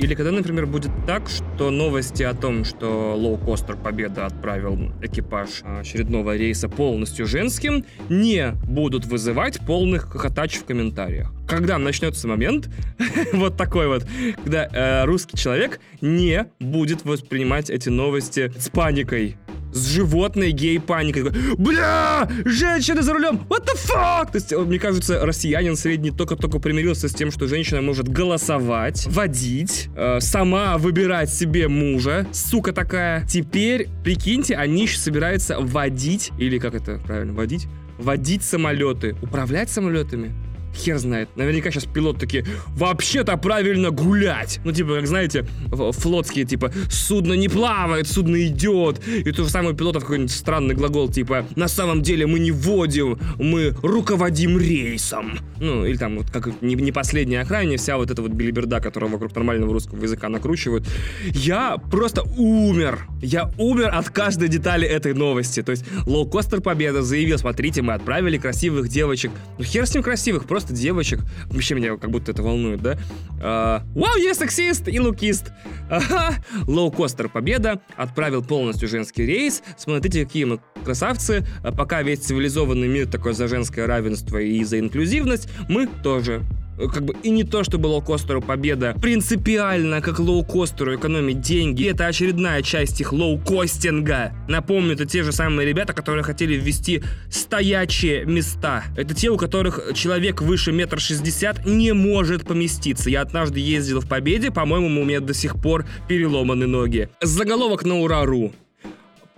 [0.00, 6.36] Или когда, например, будет так, что новости о том, что лоукостер Победа отправил экипаж очередного
[6.36, 11.30] рейса полностью женским, не будут вызывать полных хохотач в комментариях.
[11.46, 12.70] Когда начнется момент,
[13.34, 14.06] вот такой вот,
[14.42, 19.36] когда э, русский человек не будет воспринимать эти новости с паникой
[19.72, 21.30] с животной гей-паникой.
[21.56, 24.32] Бля, женщина за рулем, what the fuck?
[24.32, 29.88] То есть, мне кажется, россиянин средний только-только примирился с тем, что женщина может голосовать, водить,
[29.96, 33.26] э, сама выбирать себе мужа, сука такая.
[33.26, 37.66] Теперь, прикиньте, они еще собираются водить, или как это правильно, водить?
[37.98, 40.32] Водить самолеты, управлять самолетами.
[40.74, 41.28] Хер знает.
[41.36, 44.60] Наверняка сейчас пилот такие, вообще-то правильно гулять.
[44.64, 49.00] Ну, типа, как знаете, флотские, типа, судно не плавает, судно идет.
[49.06, 53.18] И то же самое пилотов какой-нибудь странный глагол, типа, на самом деле мы не водим,
[53.38, 55.38] мы руководим рейсом.
[55.58, 59.10] Ну, или там, вот как не, не последняя охране, вся вот эта вот билиберда, которая
[59.10, 60.86] вокруг нормального русского языка накручивают.
[61.26, 63.06] Я просто умер.
[63.20, 65.62] Я умер от каждой детали этой новости.
[65.62, 69.30] То есть, лоукостер Победа заявил, смотрите, мы отправили красивых девочек.
[69.58, 71.20] Ну, хер с ним красивых, просто просто девочек.
[71.46, 72.98] Вообще меня как будто это волнует, да?
[73.42, 75.52] А, вау, я сексист и лукист.
[75.90, 76.34] Ага.
[76.66, 79.62] Лоукостер Победа отправил полностью женский рейс.
[79.78, 81.46] Смотрите, какие мы красавцы.
[81.62, 86.42] А пока весь цивилизованный мир такой за женское равенство и за инклюзивность, мы тоже
[86.88, 91.88] как бы и не то, чтобы лоукостеру победа принципиально, как лоукостеру экономить деньги.
[91.88, 94.32] Это очередная часть их лоукостинга.
[94.48, 98.84] Напомню, это те же самые ребята, которые хотели ввести стоячие места.
[98.96, 103.10] Это те, у которых человек выше метр шестьдесят не может поместиться.
[103.10, 107.08] Я однажды ездил в Победе, по-моему, у меня до сих пор переломаны ноги.
[107.20, 108.52] Заголовок на Урару.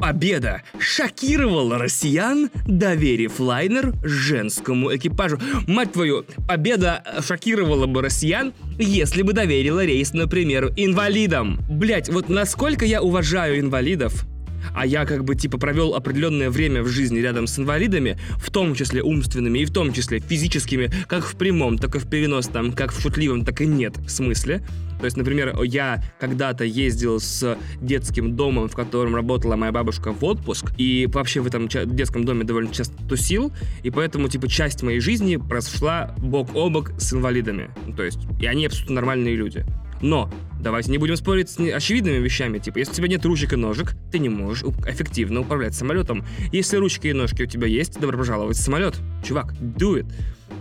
[0.02, 5.38] Победа шокировала россиян, доверив лайнер женскому экипажу.
[5.68, 11.60] Мать твою, победа шокировала бы россиян, если бы доверила рейс, например, инвалидам.
[11.70, 14.26] Блять, вот насколько я уважаю инвалидов,
[14.74, 18.74] а я как бы типа провел определенное время в жизни рядом с инвалидами, в том
[18.74, 22.92] числе умственными и в том числе физическими, как в прямом, так и в переносном, как
[22.92, 24.62] в шутливом, так и нет смысле.
[25.02, 30.24] То есть, например, я когда-то ездил с детским домом, в котором работала моя бабушка в
[30.24, 35.00] отпуск, и вообще в этом детском доме довольно часто тусил, и поэтому, типа, часть моей
[35.00, 37.70] жизни прошла бок о бок с инвалидами.
[37.96, 39.64] То есть, и они абсолютно нормальные люди.
[40.02, 43.56] Но давайте не будем спорить с очевидными вещами, типа, если у тебя нет ручек и
[43.56, 46.24] ножек, ты не можешь эффективно управлять самолетом.
[46.52, 48.96] Если ручки и ножки у тебя есть, добро пожаловать в самолет.
[49.24, 50.12] Чувак, do it.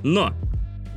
[0.04, 0.34] Но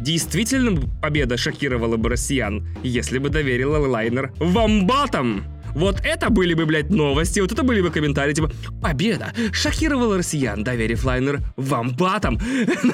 [0.00, 5.44] Действительно победа шокировала бы россиян, если бы доверила лайнер вамбатам.
[5.74, 10.62] Вот это были бы, блядь, новости, вот это были бы комментарии, типа, победа шокировала россиян,
[10.62, 12.38] доверив лайнер вамбатам.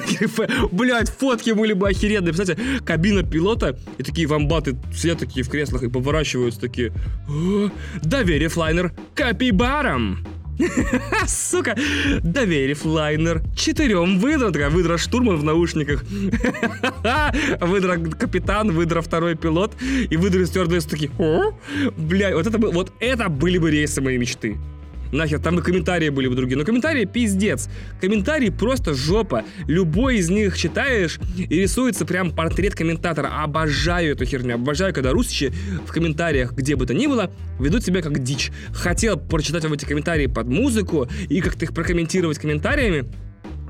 [0.71, 2.33] Блядь, фотки были бы охеренные.
[2.33, 6.91] Представляете, кабина пилота, и такие вамбаты сидят такие в креслах и поворачиваются такие,
[8.01, 10.25] доверив лайнер капибарам.
[11.27, 11.75] Сука,
[12.23, 16.03] доверив лайнер четырем выдра, такая выдра штурман в наушниках,
[17.61, 19.73] выдра капитан, выдра второй пилот,
[20.09, 21.11] и выдра стюардесс такие,
[21.97, 24.57] бля, вот это, вот это были бы рейсы моей мечты.
[25.11, 26.57] Нахер, там и комментарии были бы другие.
[26.57, 27.69] Но комментарии пиздец.
[27.99, 29.43] Комментарии просто жопа.
[29.67, 33.43] Любой из них читаешь и рисуется прям портрет комментатора.
[33.43, 34.55] Обожаю эту херню.
[34.55, 35.53] Обожаю, когда русичи
[35.85, 38.51] в комментариях, где бы то ни было, ведут себя как дичь.
[38.73, 43.09] Хотел прочитать вам эти комментарии под музыку и как-то их прокомментировать комментариями,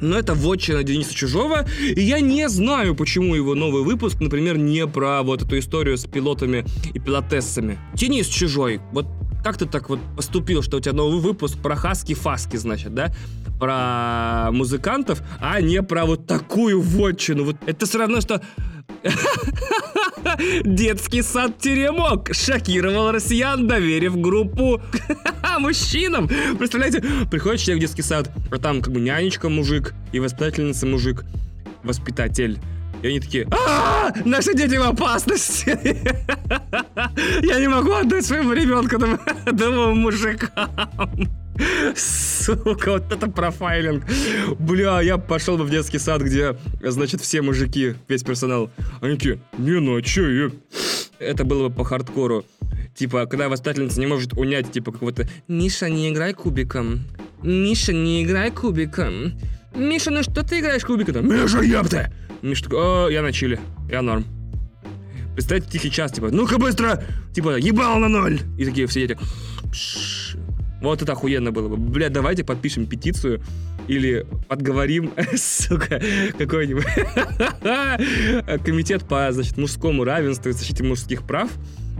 [0.02, 4.88] но это вотчина Дениса Чужого, и я не знаю, почему его новый выпуск, например, не
[4.88, 7.78] про вот эту историю с пилотами и пилотессами.
[7.94, 9.06] Денис Чужой, вот
[9.44, 13.12] как ты так вот поступил, что у тебя новый выпуск про хаски-фаски, значит, да?
[13.60, 17.44] Про музыкантов, а не про вот такую вотчину.
[17.46, 18.42] Вот это все равно, что
[20.64, 24.82] Детский сад Теремок шокировал россиян, доверив группу
[25.60, 26.28] мужчинам.
[26.58, 31.24] Представляете, приходит человек в детский сад, а там как бы нянечка мужик и воспитательница мужик,
[31.84, 32.60] воспитатель.
[33.02, 35.78] И они такие, а наши дети в опасности.
[37.46, 38.98] Я не могу отдать своему ребенку
[39.52, 40.70] домовым мужикам.
[41.96, 44.04] Сука, вот это профайлинг.
[44.60, 48.72] Бля, я пошел бы в детский сад, где, значит, все мужики, весь персонал.
[49.02, 50.52] Они такие, не, ну а чё, я...
[51.20, 52.46] Это было бы по хардкору.
[52.96, 57.02] Типа, когда воспитательница не может унять, типа, какого-то «Миша, не играй кубиком!
[57.44, 59.34] Миша, не играй кубиком!
[59.76, 62.12] Миша, ну что ты играешь кубиком?» «Миша, ёпта!»
[62.42, 64.26] Миша такой «О, я на чиле, я норм».
[65.34, 69.18] Представьте тихий час, типа «Ну-ка быстро!» Типа «Ебал на ноль!» И такие все дети.
[70.82, 71.78] Вот это охуенно было бы.
[71.78, 73.42] Бля, давайте подпишем петицию
[73.88, 76.02] или подговорим, сука,
[76.38, 76.86] какой-нибудь
[78.66, 81.50] комитет по, значит, мужскому равенству и защите мужских прав,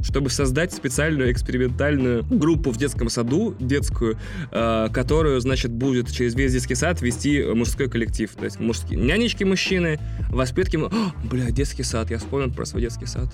[0.04, 4.18] чтобы создать специальную экспериментальную группу в детском саду, детскую,
[4.52, 8.30] э, которую, значит, будет через весь детский сад вести мужской коллектив.
[8.36, 10.00] То есть мужские нянечки мужчины,
[10.30, 10.78] воспитки...
[10.78, 10.90] О,
[11.30, 13.30] бля, детский сад, я вспомнил про свой детский сад.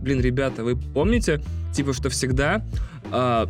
[0.00, 1.42] Блин, ребята, вы помните,
[1.74, 2.64] типа, что всегда...
[3.12, 3.46] Э,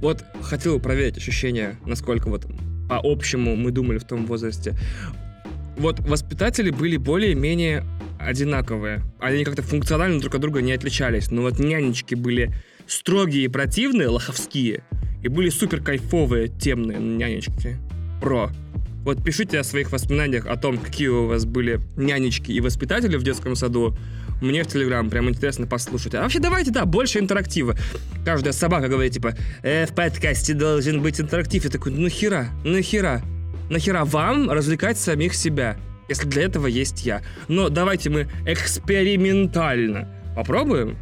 [0.00, 2.46] вот хотел проверить ощущения, насколько вот
[2.88, 4.74] по общему мы думали в том возрасте.
[5.76, 7.84] Вот воспитатели были более-менее
[8.18, 9.02] одинаковые.
[9.20, 11.30] Они как-то функционально друг от друга не отличались.
[11.30, 12.52] Но вот нянечки были
[12.86, 14.82] строгие и противные, лоховские,
[15.22, 17.76] и были супер кайфовые, темные нянечки.
[18.20, 18.50] Про.
[19.04, 23.22] Вот пишите о своих воспоминаниях о том, какие у вас были нянечки и воспитатели в
[23.22, 23.96] детском саду.
[24.42, 26.14] Мне в Телеграм прям интересно послушать.
[26.14, 27.76] А вообще давайте, да, больше интерактива.
[28.24, 31.64] Каждая собака говорит, типа, э, в подкасте должен быть интерактив.
[31.64, 33.22] Я такой, ну хера, ну хера.
[33.70, 35.76] Нахера вам развлекать самих себя?
[36.08, 37.22] Если для этого есть я.
[37.48, 40.96] Но давайте мы экспериментально попробуем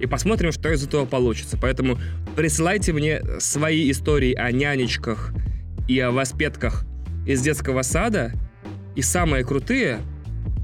[0.00, 1.58] и посмотрим, что из этого получится.
[1.60, 1.98] Поэтому
[2.36, 5.32] присылайте мне свои истории о нянечках
[5.88, 6.84] и о воспетках
[7.26, 8.32] из детского сада.
[8.96, 10.00] И самые крутые,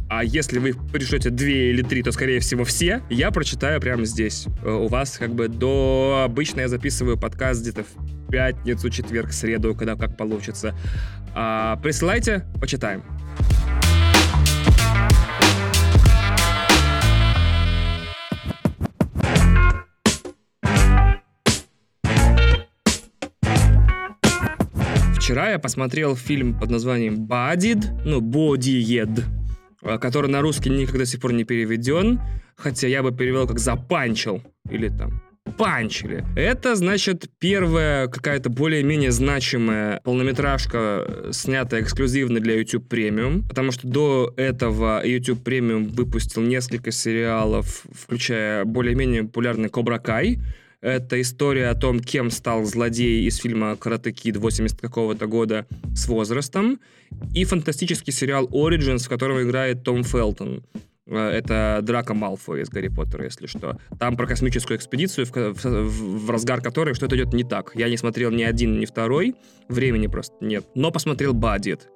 [0.09, 4.47] а если вы пришлете две или три, то, скорее всего, все, я прочитаю прямо здесь.
[4.63, 6.23] Э, у вас как бы до...
[6.25, 10.75] Обычно я записываю подкаст где-то в пятницу, четверг, среду, когда как получится.
[11.35, 13.03] А, присылайте, почитаем.
[25.27, 29.09] Вчера я посмотрел фильм под названием «Бадид», ну, «Бодиед»,
[29.83, 32.21] э, который на русский никогда до сих пор не переведен,
[32.55, 35.21] хотя я бы перевел как «запанчил» или там
[35.59, 36.25] панчили.
[36.37, 44.33] Это, значит, первая какая-то более-менее значимая полнометражка, снятая эксклюзивно для YouTube Premium, потому что до
[44.37, 50.39] этого YouTube Premium выпустил несколько сериалов, включая более-менее популярный Кобра Кай,
[50.87, 56.07] это история о том, кем стал злодей из фильма «Карате Кид» 80 какого-то года с
[56.07, 56.79] возрастом.
[57.35, 60.63] И фантастический сериал «Origins», в котором играет Том Фелтон.
[61.07, 63.79] Э, это Драка Малфой из Гарри Поттера, если что.
[63.99, 67.73] Там про космическую экспедицию, в, в, в разгар которой что-то идет не так.
[67.75, 69.35] Я не смотрел ни один, ни второй.
[69.69, 70.67] Времени просто нет.
[70.77, 71.89] Но посмотрел Баддит.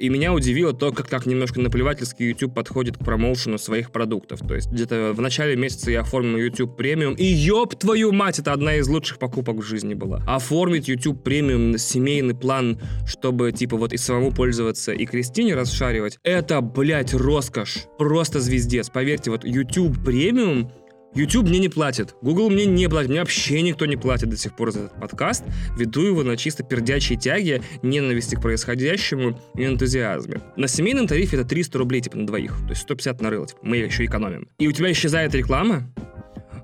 [0.00, 4.40] И меня удивило то, как так немножко наплевательски YouTube подходит к промоушену своих продуктов.
[4.40, 8.54] То есть где-то в начале месяца я оформил YouTube премиум, и ёб твою мать, это
[8.54, 10.22] одна из лучших покупок в жизни была.
[10.26, 16.18] Оформить YouTube премиум на семейный план, чтобы типа вот и самому пользоваться, и Кристине расшаривать,
[16.22, 17.84] это, блядь, роскошь.
[17.98, 18.88] Просто звездец.
[18.88, 20.72] Поверьте, вот YouTube премиум
[21.14, 24.54] YouTube мне не платит, Google мне не платит, мне вообще никто не платит до сих
[24.54, 25.44] пор за этот подкаст.
[25.76, 30.40] Веду его на чисто пердячей тяге, ненависти к происходящему и энтузиазме.
[30.56, 32.56] На семейном тарифе это 300 рублей, типа, на двоих.
[32.58, 34.48] То есть 150 на рыло, типа, мы еще экономим.
[34.58, 35.92] И у тебя исчезает реклама,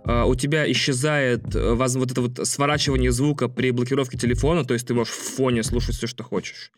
[0.05, 4.87] Uh, у тебя исчезает uh, вот это вот сворачивание звука при блокировке телефона, то есть
[4.87, 6.71] ты можешь в фоне слушать все, что хочешь.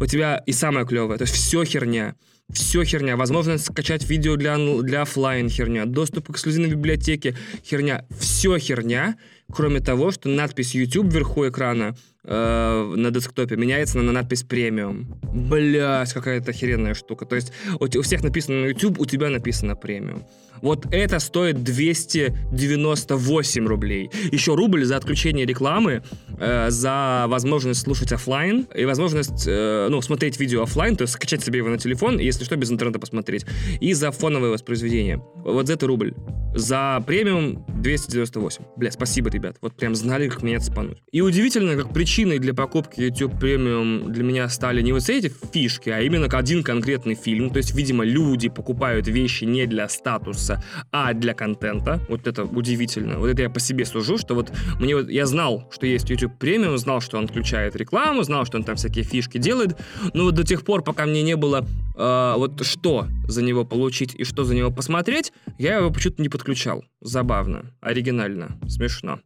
[0.00, 2.14] У тебя и самое клевое, то есть все херня.
[2.52, 3.16] Все херня.
[3.16, 5.86] Возможность скачать видео для, для офлайн херня.
[5.86, 8.04] Доступ к эксклюзивной библиотеке херня.
[8.18, 9.16] Все херня,
[9.52, 15.18] кроме того, что надпись YouTube вверху экрана э, на десктопе меняется на, на надпись премиум.
[15.32, 17.26] Блять, какая-то охеренная штука.
[17.26, 20.24] То есть у, у всех написано на YouTube, у тебя написано премиум.
[20.62, 24.10] Вот это стоит 298 рублей.
[24.30, 26.02] Еще рубль за отключение рекламы,
[26.38, 31.42] э, за возможность слушать офлайн и возможность, э, ну, смотреть видео офлайн, то есть скачать
[31.42, 33.46] себе его на телефон, если что, без интернета посмотреть.
[33.80, 35.22] И за фоновое воспроизведение.
[35.36, 36.14] Вот за это рубль.
[36.54, 38.64] За премиум 298.
[38.76, 39.56] Бля, спасибо, ребят.
[39.60, 40.98] Вот прям знали, как меня цепануть.
[41.12, 45.90] И удивительно, как причиной для покупки YouTube премиум для меня стали не вот эти фишки,
[45.90, 47.50] а именно один конкретный фильм.
[47.50, 52.00] То есть, видимо, люди покупают вещи не для статуса, а для контента.
[52.08, 53.20] Вот это удивительно.
[53.20, 54.50] Вот это я по себе сужу, что вот
[54.80, 58.58] мне вот я знал, что есть YouTube премиум, знал, что он включает рекламу, знал, что
[58.58, 59.78] он там всякие фишки делает,
[60.12, 61.64] но вот до тех пор, пока мне не было
[61.96, 66.28] э, вот что за него получить и что за него посмотреть, я его почему-то не
[66.28, 66.82] подключал.
[67.00, 69.20] Забавно, оригинально, смешно.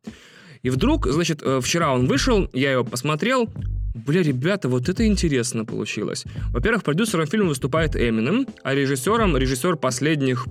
[0.64, 3.48] И вдруг, значит, э, вчера он вышел, я его посмотрел,
[3.94, 6.24] Бля, ребята, вот это интересно получилось.
[6.50, 10.46] Во-первых, продюсером фильма выступает Эминем, а режиссером режиссер последних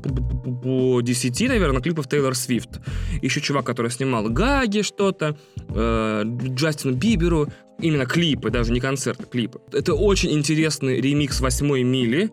[0.63, 2.79] по 10, наверное, клипов Тейлор Свифт.
[3.21, 5.35] Еще чувак, который снимал Гаги что-то,
[5.67, 7.49] э, Джастину Биберу,
[7.79, 9.59] именно клипы, даже не концерты, клипы.
[9.73, 12.31] Это очень интересный ремикс восьмой мили.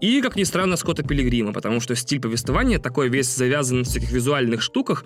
[0.00, 4.10] И, как ни странно, Скотта Пилигрима, потому что стиль повествования, такой весь завязан на всяких
[4.12, 5.04] визуальных штуках,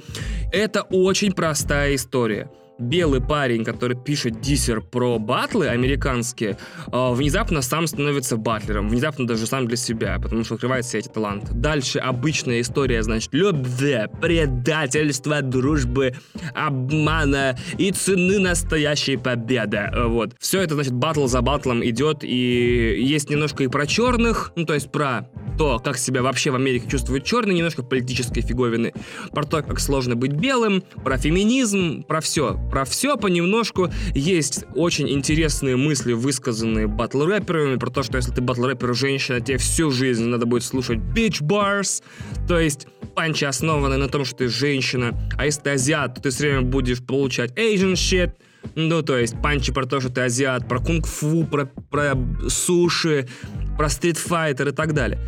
[0.52, 6.58] это очень простая история белый парень, который пишет диссер про батлы американские,
[6.90, 11.08] а, внезапно сам становится батлером, внезапно даже сам для себя, потому что открывает все эти
[11.08, 11.52] таланты.
[11.54, 16.14] Дальше обычная история, значит, любви, предательства, дружбы,
[16.54, 19.90] обмана и цены настоящей победы.
[20.06, 20.34] Вот.
[20.38, 24.74] Все это, значит, батл за батлом идет, и есть немножко и про черных, ну, то
[24.74, 28.92] есть про то, как себя вообще в Америке чувствуют черные, немножко политической фиговины,
[29.30, 33.90] про то, как сложно быть белым, про феминизм, про все про все понемножку.
[34.14, 39.90] Есть очень интересные мысли, высказанные батл-рэперами, про то, что если ты батл-рэпер женщина, тебе всю
[39.90, 42.02] жизнь надо будет слушать bitch bars,
[42.48, 46.30] то есть панчи, основанные на том, что ты женщина, а если ты азиат, то ты
[46.30, 48.32] все время будешь получать Asian shit,
[48.74, 52.16] ну, то есть панчи про то, что ты азиат, про кунг-фу, про, про
[52.48, 53.28] суши,
[53.76, 55.20] про стритфайтер и так далее.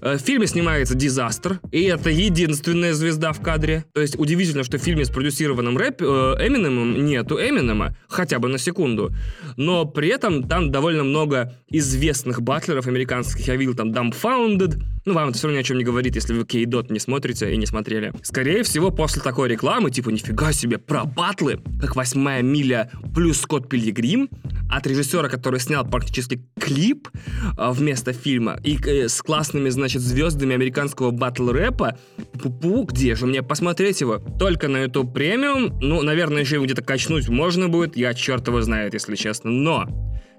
[0.00, 3.84] Э, в фильме снимается Дизастер, и это единственная звезда в кадре.
[3.92, 8.48] То есть удивительно, что в фильме с продюсированным рэп э, Эминемом нету Эминема, хотя бы
[8.48, 9.10] на секунду.
[9.56, 13.46] Но при этом там довольно много известных батлеров американских.
[13.48, 16.34] Я видел там Dumbfounded, ну, вам это все равно ни о чем не говорит, если
[16.34, 18.12] вы Кейдот не смотрите и не смотрели.
[18.22, 23.68] Скорее всего, после такой рекламы, типа, нифига себе, про батлы, как восьмая миля плюс Скотт
[23.68, 24.28] Пилигрим,
[24.70, 27.08] от режиссера, который снял практически клип
[27.56, 31.96] а, вместо фильма, и э, с классными, значит, звездами американского батл-рэпа,
[32.34, 34.18] пу-пу, где же мне посмотреть его?
[34.38, 38.92] Только на YouTube премиум, ну, наверное, еще где-то качнуть можно будет, я черт его знает,
[38.92, 39.86] если честно, но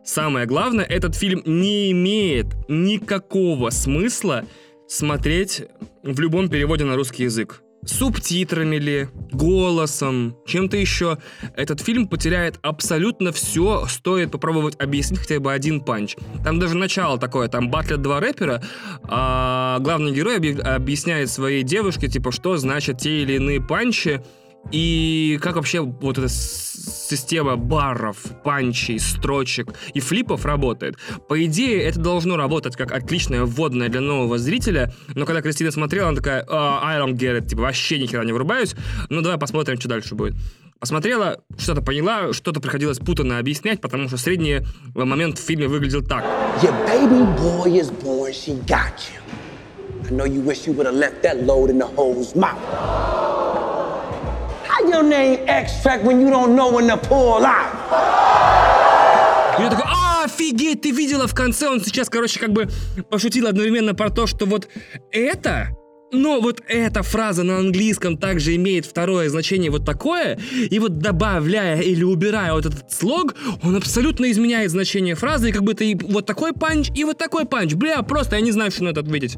[0.04, 4.46] Самое главное, этот фильм не имеет никакого смысла
[4.88, 5.64] смотреть
[6.04, 11.18] в любом переводе на русский язык субтитрами ли, голосом, чем-то еще.
[11.56, 16.16] Этот фильм потеряет абсолютно все, стоит попробовать объяснить хотя бы один панч.
[16.44, 18.62] Там даже начало такое, там батлят два рэпера,
[19.04, 24.22] а главный герой объясняет своей девушке, типа, что значит те или иные панчи,
[24.72, 30.96] и как вообще вот эта система баров, панчей, строчек и флипов работает?
[31.28, 36.10] По идее, это должно работать как отличная вводная для нового зрителя, но когда Кристина смотрела,
[36.10, 38.76] она такая, oh, I don't get it, типа вообще ни хера не врубаюсь,
[39.10, 40.36] ну давай посмотрим, что дальше будет.
[40.80, 44.62] Посмотрела, что-то поняла, что-то приходилось путанно объяснять, потому что средний
[44.94, 46.24] момент в фильме выглядел так.
[46.62, 49.20] Your baby boy is born, she got you.
[50.08, 53.49] I know you wish you would have left that load in the hole's mouth
[54.88, 57.68] your name extract when you don't know when to pull out?
[59.60, 59.86] Я такой,
[60.24, 62.70] офигеть, ты видела в конце, он сейчас, короче, как бы
[63.10, 64.70] пошутил одновременно про то, что вот
[65.12, 65.70] это
[66.12, 71.82] но вот эта фраза на английском также имеет второе значение вот такое, и вот добавляя
[71.82, 76.26] или убирая вот этот слог, он абсолютно изменяет значение фразы, и как бы ты вот
[76.26, 77.74] такой панч, и вот такой панч.
[77.74, 79.38] Бля, просто я не знаю, что на это ответить.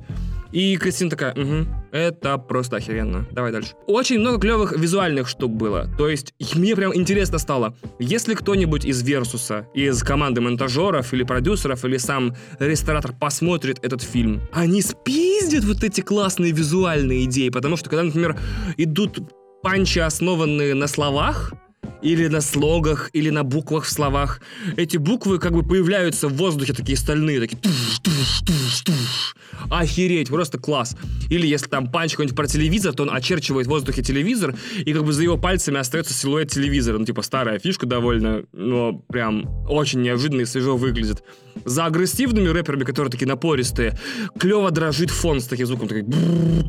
[0.51, 3.25] И Кристина такая, угу, это просто охеренно.
[3.31, 3.71] Давай дальше.
[3.87, 5.89] Очень много клевых визуальных штук было.
[5.97, 11.85] То есть, мне прям интересно стало, если кто-нибудь из Версуса, из команды монтажеров или продюсеров,
[11.85, 17.89] или сам ресторатор посмотрит этот фильм, они спиздят вот эти классные визуальные идеи, потому что
[17.89, 18.37] когда, например,
[18.77, 19.19] идут
[19.61, 21.53] панчи, основанные на словах,
[22.01, 24.41] или на слогах, или на буквах в словах.
[24.77, 29.35] Эти буквы как бы появляются в воздухе такие стальные, такие туш, туш, туш, туш.
[29.69, 30.95] Охереть, просто класс.
[31.29, 35.03] Или если там панч какой-нибудь про телевизор, то он очерчивает в воздухе телевизор, и как
[35.03, 36.97] бы за его пальцами остается силуэт телевизора.
[36.97, 41.23] Ну, типа, старая фишка довольно, но прям очень неожиданно и свежо выглядит.
[41.65, 43.97] За агрессивными рэперами, которые такие напористые,
[44.37, 45.87] клево дрожит фон с таким звуком.
[45.87, 46.05] Такой,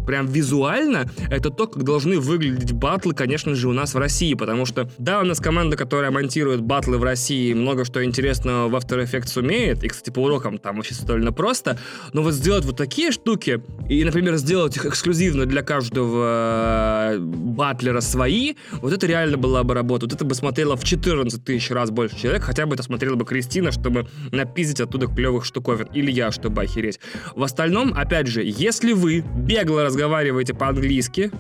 [0.07, 4.67] прям визуально это то, как должны выглядеть батлы, конечно же, у нас в России, потому
[4.67, 9.03] что, да, у нас команда, которая монтирует батлы в России, много что интересного в After
[9.05, 11.79] Effects умеет, и, кстати, по урокам там вообще довольно просто,
[12.13, 18.01] но вот сделать вот такие штуки, и, например, сделать их эксклюзивно для каждого э, батлера
[18.01, 20.07] свои, вот это реально была бы работа.
[20.07, 23.25] Вот это бы смотрело в 14 тысяч раз больше человек, хотя бы это смотрела бы
[23.25, 27.01] Кристина, чтобы напиздить оттуда клевых штуковин, или я, чтобы охереть.
[27.35, 31.31] В остальном, опять же, если вы бегло разговариваете по-английски,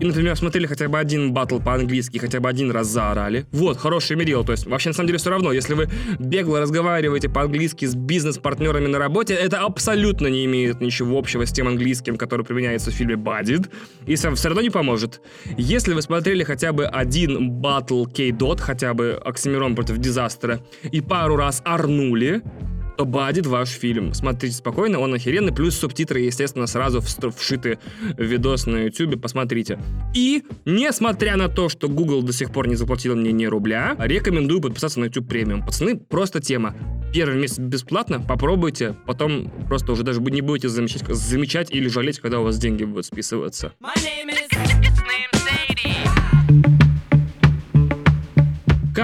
[0.00, 3.46] и, например, смотрели хотя бы один батл по-английски, хотя бы один раз заорали.
[3.52, 4.44] Вот, хорошее мерило.
[4.44, 8.88] То есть, вообще, на самом деле, все равно, если вы бегло разговариваете по-английски с бизнес-партнерами
[8.88, 13.14] на работе, это абсолютно не имеет ничего общего с тем английским, который применяется в фильме
[13.14, 13.70] «Баддид»,
[14.06, 15.20] и все равно не поможет.
[15.56, 21.36] Если вы смотрели хотя бы один батл Кей-Дот, хотя бы Оксимирон против Дизастера, и пару
[21.36, 22.42] раз орнули,
[22.96, 24.14] то бадит ваш фильм.
[24.14, 25.52] Смотрите спокойно, он охеренный.
[25.52, 27.78] Плюс субтитры, естественно, сразу вшиты
[28.16, 29.20] в видос на YouTube.
[29.20, 29.78] Посмотрите.
[30.14, 34.60] И, несмотря на то, что Google до сих пор не заплатил мне ни рубля, рекомендую
[34.60, 35.64] подписаться на YouTube премиум.
[35.64, 36.74] Пацаны, просто тема.
[37.12, 42.40] Первый месяц бесплатно, попробуйте, потом просто уже даже не будете замечать, замечать или жалеть, когда
[42.40, 43.72] у вас деньги будут списываться.
[43.80, 44.51] My name is...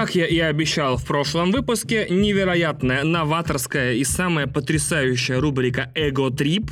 [0.09, 6.71] Как я и обещал в прошлом выпуске, невероятная, новаторская и самая потрясающая рубрика «Эго Трип»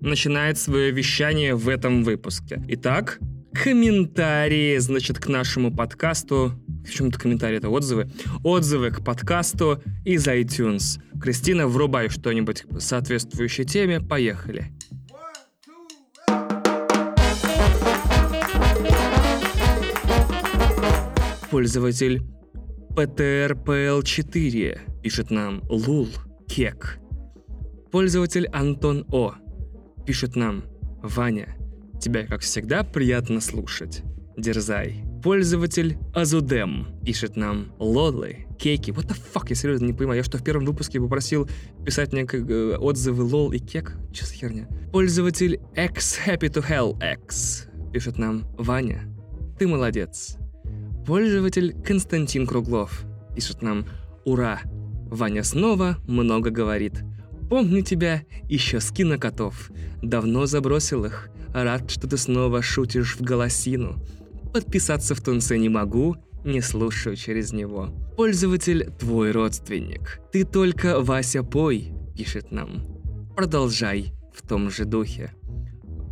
[0.00, 2.62] начинает свое вещание в этом выпуске.
[2.68, 3.18] Итак,
[3.52, 6.52] комментарии, значит, к нашему подкасту.
[6.86, 8.08] В чем-то комментарии, это отзывы.
[8.44, 11.00] Отзывы к подкасту из iTunes.
[11.20, 13.98] Кристина, врубай что-нибудь соответствующей теме.
[14.00, 14.70] Поехали.
[21.50, 22.22] Пользователь
[22.96, 26.08] PTRPL4 пишет нам Лул
[26.48, 26.98] Кек.
[27.92, 29.34] Пользователь Антон О
[30.06, 30.64] пишет нам
[31.02, 31.58] Ваня,
[32.00, 34.02] тебя, как всегда, приятно слушать.
[34.38, 35.04] Дерзай.
[35.22, 38.92] Пользователь Азудем пишет нам Лолы, Кеки.
[38.92, 39.44] What the fuck?
[39.50, 40.20] Я серьезно не понимаю.
[40.20, 41.46] Я что, в первом выпуске попросил
[41.84, 43.94] писать мне э, отзывы лол и кек?
[44.10, 44.68] Че за херня?
[44.90, 49.02] Пользователь X Happy to Hell X пишет нам Ваня,
[49.58, 50.38] ты молодец.
[51.06, 53.04] Пользователь Константин Круглов
[53.34, 53.86] пишет нам
[54.24, 54.60] «Ура!
[55.08, 57.04] Ваня снова много говорит.
[57.48, 59.70] Помню тебя еще с кинокотов.
[60.02, 61.28] Давно забросил их.
[61.54, 64.02] Рад, что ты снова шутишь в голосину.
[64.52, 67.90] Подписаться в Тунце не могу, не слушаю через него.
[68.16, 70.20] Пользователь твой родственник.
[70.32, 72.84] Ты только Вася пой, пишет нам.
[73.36, 75.32] Продолжай в том же духе.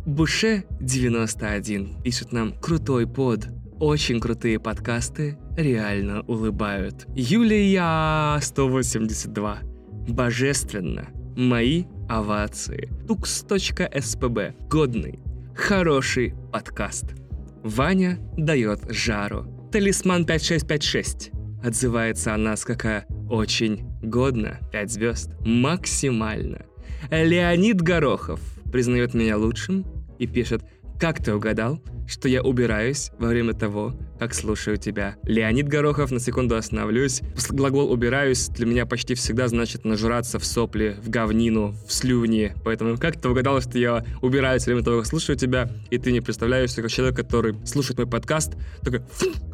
[0.05, 3.49] Буше 91 пишет нам крутой под.
[3.79, 7.05] Очень крутые подкасты реально улыбают.
[7.13, 9.59] Юлия 182.
[10.07, 11.09] Божественно.
[11.35, 12.89] Мои овации.
[13.05, 14.39] Тукс.спб.
[14.69, 15.19] Годный.
[15.53, 17.15] Хороший подкаст.
[17.63, 19.45] Ваня дает жару.
[19.73, 21.31] Талисман 5656.
[21.61, 24.59] Отзывается о нас какая очень годно.
[24.71, 25.31] 5 звезд.
[25.41, 26.65] Максимально.
[27.11, 28.39] Леонид Горохов
[28.71, 29.85] признает меня лучшим
[30.17, 30.63] и пишет
[30.97, 31.81] «Как ты угадал?
[32.07, 35.15] Что я убираюсь во время того, как слушаю тебя.
[35.23, 37.21] Леонид Горохов, на секунду остановлюсь.
[37.49, 42.53] Глагол «убираюсь» для меня почти всегда значит нажраться в сопли, в говнину, в слюни.
[42.63, 46.11] Поэтому как ты угадал, что я убираюсь во время того, как слушаю тебя, и ты
[46.11, 49.01] не представляешься как человек, который слушает мой подкаст, такой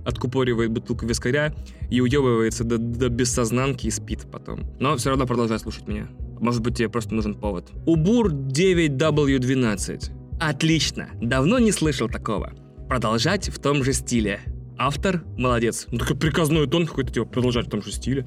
[0.05, 1.53] откупоривает бутылку вискаря
[1.89, 4.61] и уебывается до, до бессознанки и спит потом.
[4.79, 6.07] Но все равно продолжает слушать меня.
[6.39, 7.69] Может быть, тебе просто нужен повод.
[7.85, 10.20] Убур 9W12.
[10.41, 12.51] Отлично, давно не слышал такого.
[12.89, 14.39] Продолжать в том же стиле.
[14.75, 15.85] Автор молодец.
[15.91, 18.25] Ну такой приказной тон какой-то, типа, продолжать в том же стиле.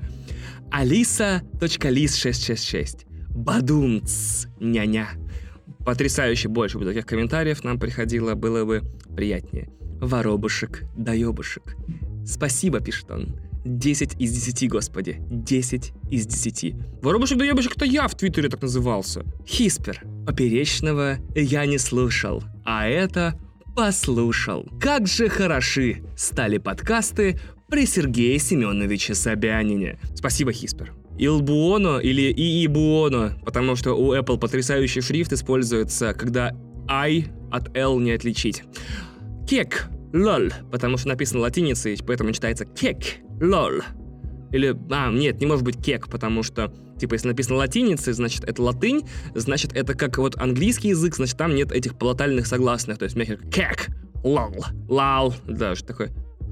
[0.71, 3.07] Алиса.лис666.
[3.31, 5.09] Бадумц, няня.
[5.85, 8.85] Потрясающе больше бы таких комментариев нам приходило, было бы
[9.17, 9.69] приятнее.
[10.01, 11.75] Воробушек, доебушек.
[12.25, 13.41] Спасибо, пишет он.
[13.65, 15.19] 10 из 10, господи.
[15.31, 16.75] 10 из 10.
[17.03, 19.25] Воробушек да ебушек это я в Твиттере так назывался.
[19.47, 20.03] Хиспер.
[20.27, 23.39] Поперечного я не слушал, а это
[23.75, 24.67] послушал.
[24.81, 29.99] Как же хороши стали подкасты при Сергее Семеновиче Собянине.
[30.15, 30.93] Спасибо, Хиспер.
[31.19, 36.53] Илбуоно или Иибуоно, потому что у Apple потрясающий шрифт используется, когда
[36.89, 38.65] I от L не отличить.
[39.49, 42.99] Кек, лол, потому что написано латиницей, поэтому читается кек,
[43.41, 43.83] лол.
[44.53, 48.63] Или, а, нет, не может быть кек, потому что, типа, если написано латиницей, значит, это
[48.63, 49.03] латынь,
[49.35, 53.41] значит, это как вот английский язык, значит, там нет этих полотальных согласных, то есть мягких
[53.51, 53.89] кек,
[54.23, 56.11] лол, лал, даже такой.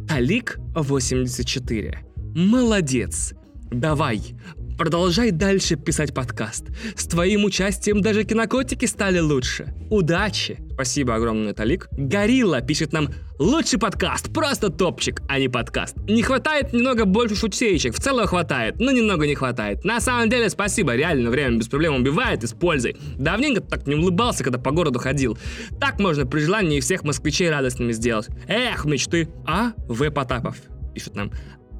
[0.09, 1.99] Талик 84.
[2.35, 3.35] Молодец.
[3.70, 4.35] Давай,
[4.78, 6.64] Продолжай дальше писать подкаст.
[6.97, 9.72] С твоим участием даже кинокотики стали лучше.
[9.91, 10.59] Удачи!
[10.83, 11.87] Спасибо огромное, Талик.
[11.93, 13.09] Горилла пишет нам
[13.39, 15.97] «Лучший подкаст, просто топчик, а не подкаст.
[16.09, 19.85] Не хватает немного больше шутеечек, в целом хватает, но немного не хватает.
[19.85, 22.97] На самом деле спасибо, реально время без проблем убивает, используй.
[23.16, 25.39] Давненько так не улыбался, когда по городу ходил.
[25.78, 28.26] Так можно при желании всех москвичей радостными сделать.
[28.49, 29.28] Эх, мечты.
[29.47, 29.74] А.
[29.87, 30.11] В.
[30.11, 30.57] Потапов
[30.93, 31.30] пишет нам.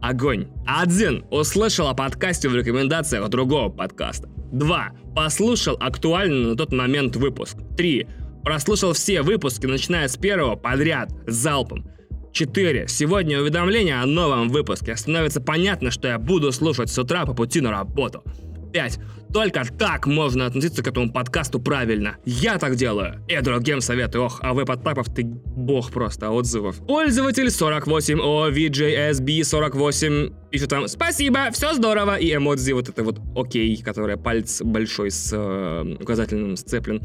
[0.01, 0.47] Огонь.
[0.65, 1.25] Один.
[1.33, 4.29] Услышал о подкасте в рекомендациях другого подкаста.
[4.53, 4.91] Два.
[5.17, 7.57] Послушал актуальный на тот момент выпуск.
[7.77, 8.07] Три.
[8.45, 11.87] Прослушал все выпуски, начиная с первого подряд, залпом.
[12.33, 12.89] 4.
[12.89, 14.97] Сегодня уведомление о новом выпуске.
[14.97, 18.25] Становится понятно, что я буду слушать с утра по пути на работу.
[18.73, 18.99] 5.
[19.33, 22.17] Только так можно относиться к этому подкасту правильно.
[22.25, 23.23] Я так делаю.
[23.29, 24.25] И другим советую.
[24.25, 26.79] Ох, а вы подпапов, ты бог просто отзывов.
[26.87, 33.77] Пользователь 48 OVJSB 48 пишет там «Спасибо, все здорово» и эмодзи вот это вот окей,
[33.83, 37.03] которая палец большой с э, указательным сцеплен.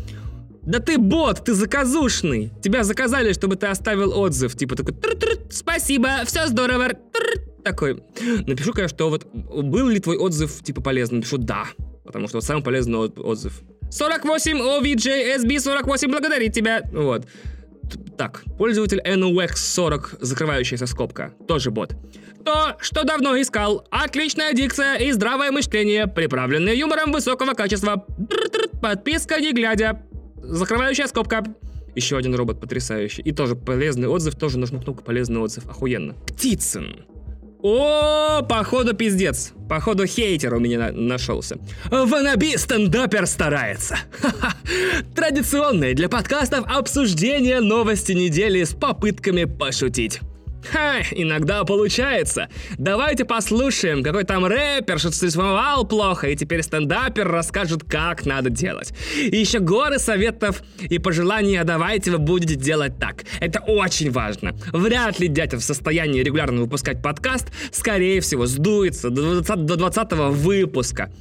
[0.67, 2.51] Да ты бот, ты заказушный.
[2.61, 4.53] Тебя заказали, чтобы ты оставил отзыв.
[4.53, 4.95] Типа такой,
[5.49, 6.89] спасибо, все здорово.
[7.63, 8.03] Такой.
[8.45, 11.19] Напишу, конечно, что вот был ли твой отзыв, типа, полезный?
[11.19, 11.67] Напишу, да.
[12.03, 13.61] Потому что вот самый полезный отзыв.
[13.89, 16.81] 48 OVJ SB 48 благодарит тебя.
[16.91, 17.25] Вот.
[18.17, 21.95] Так, пользователь NUX40, закрывающаяся скобка, тоже бот.
[22.43, 23.85] То, что давно искал.
[23.89, 28.05] Отличная дикция и здравое мышление, приправленные юмором высокого качества.
[28.81, 30.03] Подписка не глядя.
[30.37, 31.43] Закрывающая скобка.
[31.95, 33.21] Еще один робот потрясающий.
[33.23, 35.67] И тоже полезный отзыв, тоже нажму кнопку полезный отзыв.
[35.67, 36.13] Охуенно.
[36.27, 37.05] Птицын.
[37.63, 39.51] О, походу пиздец.
[39.67, 41.57] Походу хейтер у меня на нашелся.
[41.89, 43.97] Ванаби стендапер старается.
[45.15, 50.21] Традиционное для подкастов обсуждение новости недели с попытками пошутить.
[50.71, 52.49] Ха, иногда получается.
[52.77, 58.93] Давайте послушаем, какой там рэпер что-то срисовал плохо, и теперь стендапер расскажет, как надо делать.
[59.15, 63.23] И еще горы советов и пожеланий, а давайте вы будете делать так.
[63.39, 64.55] Это очень важно.
[64.73, 70.11] Вряд ли дядя в состоянии регулярно выпускать подкаст, скорее всего, сдуется до 20, до 20
[70.13, 71.11] выпуска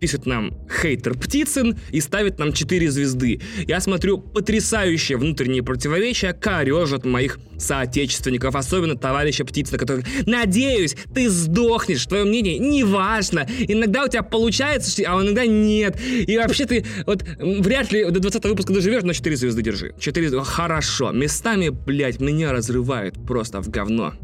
[0.00, 3.40] пишет нам хейтер Птицын и ставит нам 4 звезды.
[3.66, 12.06] Я смотрю, потрясающие внутренние противоречия корежат моих соотечественников, особенно товарища Птицына, который «Надеюсь, ты сдохнешь,
[12.06, 13.46] твое мнение не важно.
[13.60, 15.98] Иногда у тебя получается, а иногда нет.
[16.00, 19.94] И вообще ты вот вряд ли до 20 выпуска доживешь, но 4 звезды держи.
[19.98, 20.44] 4 звезды.
[20.44, 21.12] Хорошо.
[21.12, 24.14] Местами, блядь, меня разрывает просто в говно.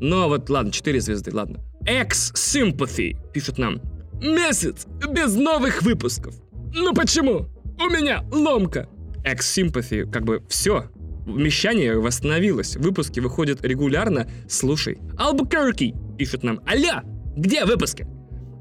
[0.00, 1.60] Но вот, ладно, 4 звезды, ладно.
[1.86, 3.80] X-Sympathy пишет нам.
[4.20, 6.34] Месяц без новых выпусков.
[6.74, 7.46] Ну почему?
[7.78, 8.88] У меня ломка.
[9.24, 10.90] X-Sympathy, как бы все.
[11.26, 12.76] Вмещание восстановилось.
[12.76, 14.28] Выпуски выходят регулярно.
[14.48, 14.98] Слушай.
[15.16, 16.60] Албукерки пишет нам.
[16.68, 17.02] Аля,
[17.36, 18.06] где выпуски?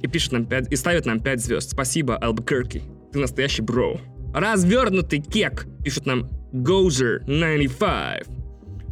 [0.02, 1.72] И пишет нам 5, и ставит нам 5 звезд.
[1.72, 2.84] Спасибо, Албукерки.
[3.12, 4.00] Ты настоящий бро.
[4.34, 8.39] Развернутый кек, пишет нам Gozer 95.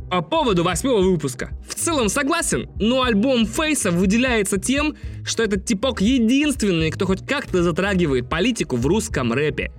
[0.09, 1.51] По поводу восьмого выпуска.
[1.67, 4.95] В целом согласен, но альбом Фейса выделяется тем,
[5.25, 9.71] что этот типок единственный, кто хоть как-то затрагивает политику в русском рэпе.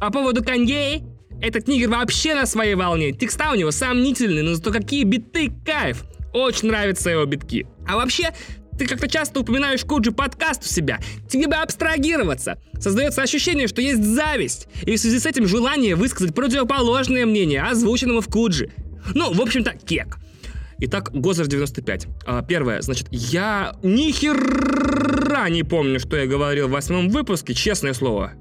[0.00, 1.04] По поводу Канье,
[1.40, 3.12] этот нигер вообще на своей волне.
[3.12, 6.04] Текста у него сомнительные, но зато какие биты, кайф.
[6.32, 7.66] Очень нравятся его битки.
[7.86, 8.34] А вообще,
[8.76, 10.98] ты как-то часто упоминаешь Куджи подкаст у себя.
[11.28, 12.58] Тебе бы абстрагироваться.
[12.78, 14.68] Создается ощущение, что есть зависть.
[14.82, 18.70] И в связи с этим желание высказать противоположное мнение, озвученному в Куджи.
[19.14, 20.18] Ну, в общем-то, кек.
[20.78, 22.06] Итак, Гозер 95.
[22.26, 27.94] А, первое, значит, я ни хера не помню, что я говорил в восьмом выпуске, честное
[27.94, 28.34] слово.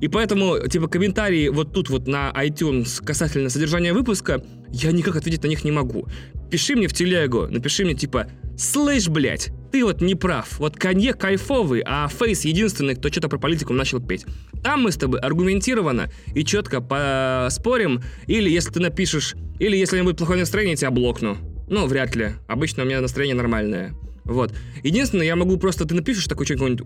[0.00, 5.42] И поэтому, типа, комментарии вот тут вот на iTunes касательно содержания выпуска, я никак ответить
[5.42, 6.06] на них не могу.
[6.50, 8.26] Пиши мне в телегу, напиши мне, типа,
[8.56, 10.58] слышь, блядь, ты вот не прав.
[10.58, 14.26] Вот Канье кайфовый, а Фейс единственный, кто что-то про политику начал петь.
[14.62, 19.98] Там мы с тобой аргументированно и четко поспорим, или если ты напишешь, или если у
[19.98, 21.38] меня будет плохое настроение, я тебя блокну.
[21.68, 22.32] Ну, вряд ли.
[22.48, 23.94] Обычно у меня настроение нормальное.
[24.24, 24.52] Вот.
[24.82, 26.82] Единственное, я могу просто, ты напишешь такой что-нибудь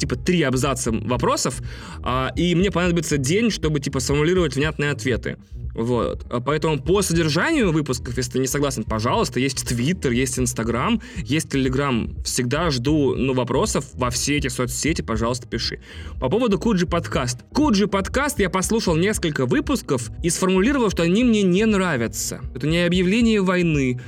[0.00, 1.60] типа три абзаца вопросов,
[2.02, 5.36] а, и мне понадобится день, чтобы типа сформулировать внятные ответы.
[5.74, 6.26] Вот.
[6.30, 11.50] А поэтому по содержанию выпусков, если ты не согласен, пожалуйста, есть Твиттер, есть Инстаграм, есть
[11.50, 12.14] Телеграм.
[12.24, 15.80] Всегда жду ну, вопросов во все эти соцсети, пожалуйста, пиши.
[16.20, 17.38] По поводу Куджи подкаст.
[17.52, 22.40] Куджи подкаст я послушал несколько выпусков и сформулировал, что они мне не нравятся.
[22.54, 24.00] Это не объявление войны,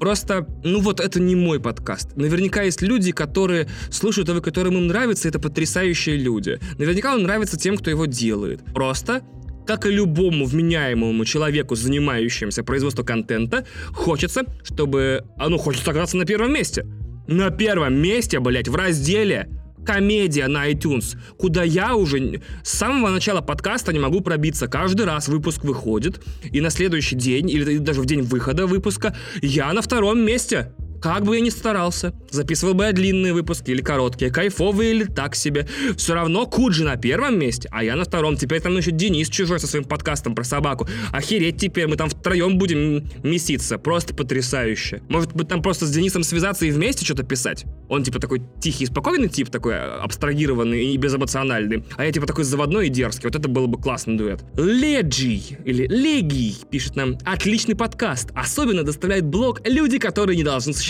[0.00, 2.16] Просто, ну вот это не мой подкаст.
[2.16, 6.60] Наверняка есть люди, которые слушают его, которым им нравится, это потрясающие люди.
[6.78, 8.60] Наверняка он нравится тем, кто его делает.
[8.74, 9.22] Просто
[9.66, 15.24] как и любому вменяемому человеку, занимающемуся производством контента, хочется, чтобы...
[15.38, 16.86] Ну, хочется оказаться на первом месте.
[17.26, 19.50] На первом месте, блять, в разделе
[19.88, 24.68] комедия на iTunes, куда я уже с самого начала подкаста не могу пробиться.
[24.68, 26.20] Каждый раз выпуск выходит,
[26.52, 30.72] и на следующий день, или даже в день выхода выпуска, я на втором месте.
[31.00, 35.34] Как бы я ни старался, записывал бы я длинные выпуски или короткие, кайфовые или так
[35.36, 38.36] себе, все равно Куджи на первом месте, а я на втором.
[38.36, 40.88] Теперь там еще Денис Чужой со своим подкастом про собаку.
[41.12, 43.78] Охереть теперь, мы там втроем будем меситься.
[43.78, 45.02] Просто потрясающе.
[45.08, 47.64] Может быть, там просто с Денисом связаться и вместе что-то писать?
[47.88, 51.84] Он типа такой тихий, спокойный тип, такой абстрагированный и безэмоциональный.
[51.96, 53.28] А я типа такой заводной и дерзкий.
[53.28, 54.42] Вот это был бы классный дуэт.
[54.56, 57.16] Леджи или Легий пишет нам.
[57.24, 58.30] Отличный подкаст.
[58.34, 60.87] Особенно доставляет блог люди, которые не должны существовать.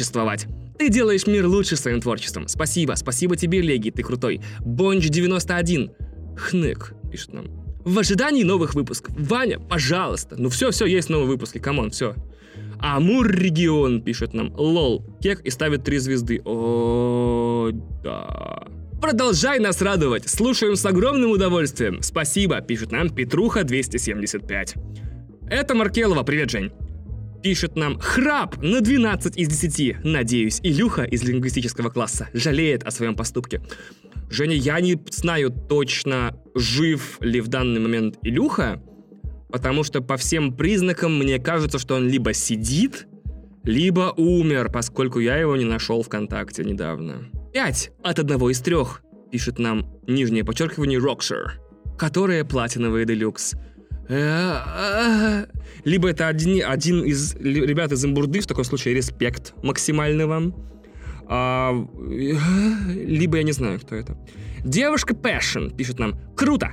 [0.79, 2.47] Ты делаешь мир лучше своим творчеством.
[2.47, 4.41] Спасибо, спасибо тебе, Леги, ты крутой.
[4.61, 5.91] Бонч 91.
[6.37, 7.47] Хнык, пишет нам.
[7.85, 9.15] В ожидании новых выпусков.
[9.19, 10.37] Ваня, пожалуйста.
[10.39, 12.15] Ну все, все, есть новые выпуски, come on, все.
[12.81, 14.53] Амур регион пишет нам.
[14.57, 15.05] Лол.
[15.21, 16.41] Кек и ставит три звезды.
[16.45, 17.71] О,
[18.05, 18.69] да.
[19.01, 20.29] Продолжай нас радовать.
[20.29, 22.03] Слушаем с огромным удовольствием.
[22.03, 24.75] Спасибо, пишет нам Петруха 275.
[25.51, 26.23] Это Маркелова.
[26.23, 26.73] Привет, Жень.
[27.43, 30.05] Пишет нам храп на 12 из 10.
[30.05, 33.63] Надеюсь, Илюха из лингвистического класса жалеет о своем поступке.
[34.29, 38.83] Женя, я не знаю точно, жив ли в данный момент Илюха,
[39.51, 43.07] потому что по всем признакам мне кажется, что он либо сидит,
[43.63, 47.29] либо умер, поскольку я его не нашел ВКонтакте недавно.
[47.53, 51.61] Пять от одного из трех, пишет нам нижнее подчеркивание Рокшир,
[51.97, 53.55] которые платиновые делюкс.
[54.09, 60.55] Либо это один, один из ребят из Имбурды, в таком случае респект максимальный вам.
[61.31, 61.75] А,
[62.09, 64.17] либо я не знаю, кто это.
[64.65, 66.73] Девушка Passion пишет нам «Круто!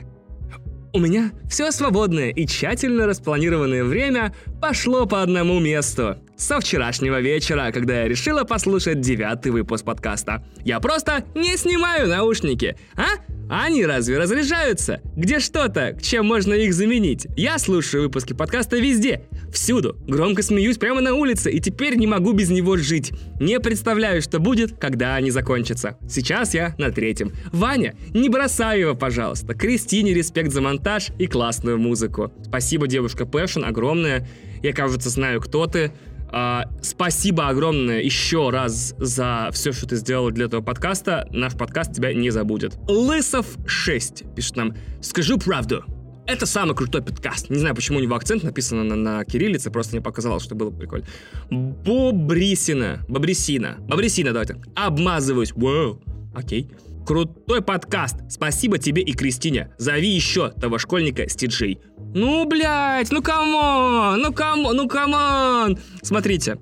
[0.94, 6.16] У меня все свободное и тщательно распланированное время пошло по одному месту.
[6.38, 10.44] Со вчерашнего вечера, когда я решила послушать девятый выпуск подкаста.
[10.66, 13.06] Я просто не снимаю наушники, а?
[13.50, 15.00] Они разве разряжаются?
[15.16, 17.28] Где что-то, чем можно их заменить?
[17.38, 19.96] Я слушаю выпуски подкаста везде, всюду.
[20.08, 23.14] Громко смеюсь прямо на улице и теперь не могу без него жить.
[23.40, 25.98] Не представляю, что будет, когда они закончатся.
[26.10, 27.32] Сейчас я на третьем.
[27.54, 29.54] Ваня, не бросай его, пожалуйста.
[29.54, 32.34] Кристине респект за монтаж и классную музыку.
[32.44, 34.28] Спасибо, девушка Passion, огромное.
[34.62, 35.94] Я, кажется, знаю, кто ты.
[36.32, 41.28] А, спасибо огромное еще раз за все, что ты сделал для этого подкаста.
[41.32, 42.78] Наш подкаст тебя не забудет.
[42.88, 44.76] Лысов 6 пишет нам.
[45.02, 45.84] Скажу правду.
[46.28, 47.52] Это самый крутой подкаст.
[47.52, 50.72] Не знаю, почему у него акцент написан на, на кириллице, просто мне показалось, что было
[50.72, 51.06] прикольно.
[51.52, 53.06] Бобрисина.
[53.08, 53.78] Бобрисина.
[53.88, 54.58] Бобрисина, давайте.
[54.76, 55.54] Обмазываюсь.
[55.56, 56.02] Вау.
[56.34, 56.72] Окей.
[57.06, 58.16] Крутой подкаст.
[58.30, 59.70] Спасибо тебе и Кристине.
[59.78, 61.80] Зови еще того школьника с TJ.
[62.16, 65.78] Ну, блядь, ну come on, ну come on, ну come on.
[66.02, 66.58] Смотрите,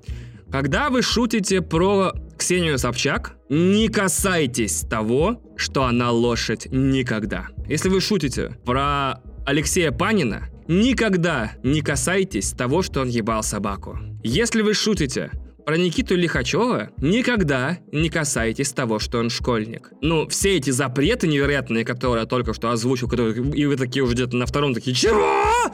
[0.50, 7.46] когда вы шутите про Ксению Собчак, не касайтесь того, что она лошадь никогда.
[7.66, 13.98] Если вы шутите про Алексея Панина, никогда не касайтесь того, что он ебал собаку.
[14.22, 15.30] Если вы шутите
[15.64, 19.92] про Никиту Лихачева никогда не касайтесь того, что он школьник.
[20.00, 24.14] Ну, все эти запреты невероятные, которые я только что озвучил, которые, и вы такие уже
[24.14, 25.72] где-то на втором такие «Чего?»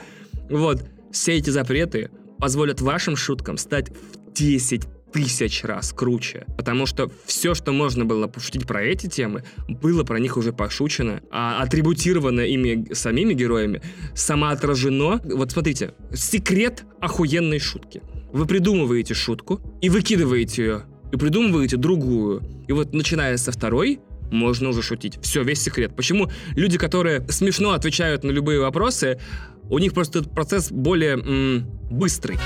[0.48, 4.82] Вот, все эти запреты позволят вашим шуткам стать в 10
[5.12, 6.46] тысяч раз круче.
[6.56, 11.20] Потому что все, что можно было пошутить про эти темы, было про них уже пошучено,
[11.30, 13.82] а атрибутировано ими самими героями,
[14.14, 15.20] самоотражено.
[15.24, 18.02] Вот смотрите, секрет охуенной шутки.
[18.32, 22.42] Вы придумываете шутку и выкидываете ее, и придумываете другую.
[22.68, 24.00] И вот начиная со второй,
[24.30, 25.18] можно уже шутить.
[25.22, 25.94] Все, весь секрет.
[25.96, 29.18] Почему люди, которые смешно отвечают на любые вопросы,
[29.68, 32.38] у них просто этот процесс более м- быстрый.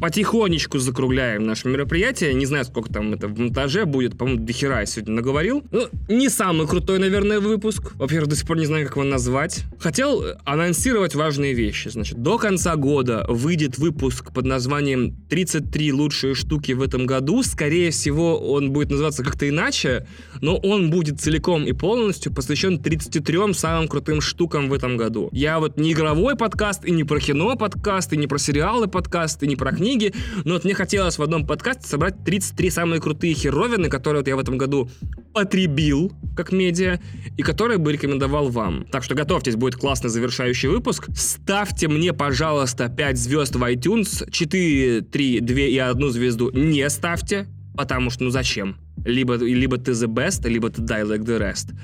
[0.00, 2.34] Потихонечку закругляем наше мероприятие.
[2.34, 4.18] Не знаю, сколько там это в монтаже будет.
[4.18, 5.64] По-моему, до хера я сегодня наговорил.
[5.70, 7.92] Ну, не самый крутой, наверное, выпуск.
[7.94, 9.64] Во-первых, до сих пор не знаю, как его назвать.
[9.78, 11.88] Хотел анонсировать важные вещи.
[11.88, 17.42] Значит, до конца года выйдет выпуск под названием «33 лучшие штуки в этом году».
[17.42, 20.06] Скорее всего, он будет называться как-то иначе,
[20.40, 25.28] но он будет целиком и полностью посвящен 33 самым крутым штукам в этом году.
[25.32, 29.42] Я вот не игровой подкаст, и не про кино подкаст, и не про сериалы подкаст,
[29.42, 30.12] и не про книги книги,
[30.44, 34.34] но вот мне хотелось в одном подкасте собрать 33 самые крутые херовины, которые вот я
[34.34, 34.90] в этом году
[35.32, 36.98] потребил как медиа
[37.36, 38.84] и которые бы рекомендовал вам.
[38.90, 41.06] Так что готовьтесь, будет классный завершающий выпуск.
[41.14, 47.46] Ставьте мне, пожалуйста, 5 звезд в iTunes, 4, 3, 2 и 1 звезду не ставьте,
[47.76, 48.78] потому что ну зачем?
[49.04, 51.74] Либо, либо ты the best, либо ты die like the rest.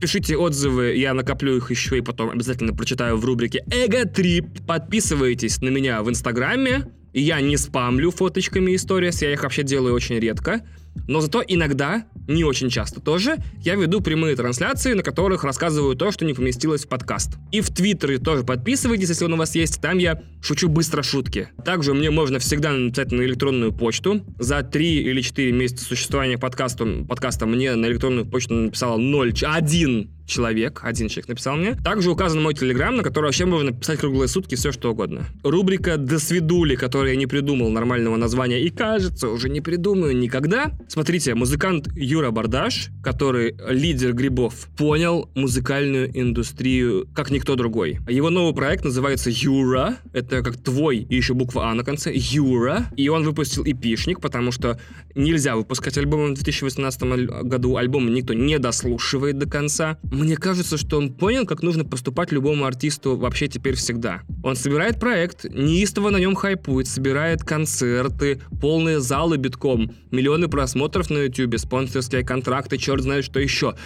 [0.00, 4.46] Пишите отзывы, я накоплю их еще и потом обязательно прочитаю в рубрике Эго Трип.
[4.66, 10.18] Подписывайтесь на меня в Инстаграме, я не спамлю фоточками историс, я их вообще делаю очень
[10.18, 10.62] редко.
[11.06, 16.10] Но зато иногда, не очень часто тоже, я веду прямые трансляции, на которых рассказываю то,
[16.10, 17.38] что не поместилось в подкаст.
[17.52, 19.80] И в Твиттере тоже подписывайтесь, если он у вас есть.
[19.80, 21.48] Там я шучу быстро шутки.
[21.64, 24.24] Также мне можно всегда написать на электронную почту.
[24.38, 30.10] За 3 или 4 месяца существования подкаста, подкаста мне на электронную почту написало 0, 1
[30.30, 31.74] человек, один человек написал мне.
[31.74, 35.26] Также указан мой телеграм, на который вообще можно писать круглые сутки все что угодно.
[35.42, 40.72] Рубрика «До свидули», которую я не придумал нормального названия и, кажется, уже не придумаю никогда.
[40.88, 47.98] Смотрите, музыкант Юра Бардаш, который лидер грибов, понял музыкальную индустрию как никто другой.
[48.08, 49.96] Его новый проект называется Юра.
[50.12, 52.12] Это как твой и еще буква А на конце.
[52.14, 52.86] Юра.
[52.96, 54.78] И он выпустил эпишник, потому что
[55.14, 57.02] нельзя выпускать альбом в 2018
[57.42, 57.76] году.
[57.76, 59.98] Альбом никто не дослушивает до конца.
[60.20, 64.20] Мне кажется, что он понял, как нужно поступать любому артисту вообще теперь всегда.
[64.42, 71.22] Он собирает проект, неистово на нем хайпует, собирает концерты, полные залы битком, миллионы просмотров на
[71.22, 73.76] YouTube, спонсорские контракты, черт знает что еще.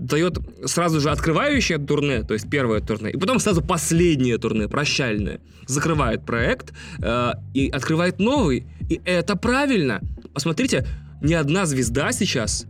[0.00, 5.40] Дает сразу же открывающее турне, то есть первое турне, и потом сразу последнее турне, прощальное.
[5.68, 8.66] Закрывает проект э, и открывает новый.
[8.90, 10.00] И это правильно.
[10.32, 10.84] Посмотрите,
[11.22, 12.66] ни одна звезда сейчас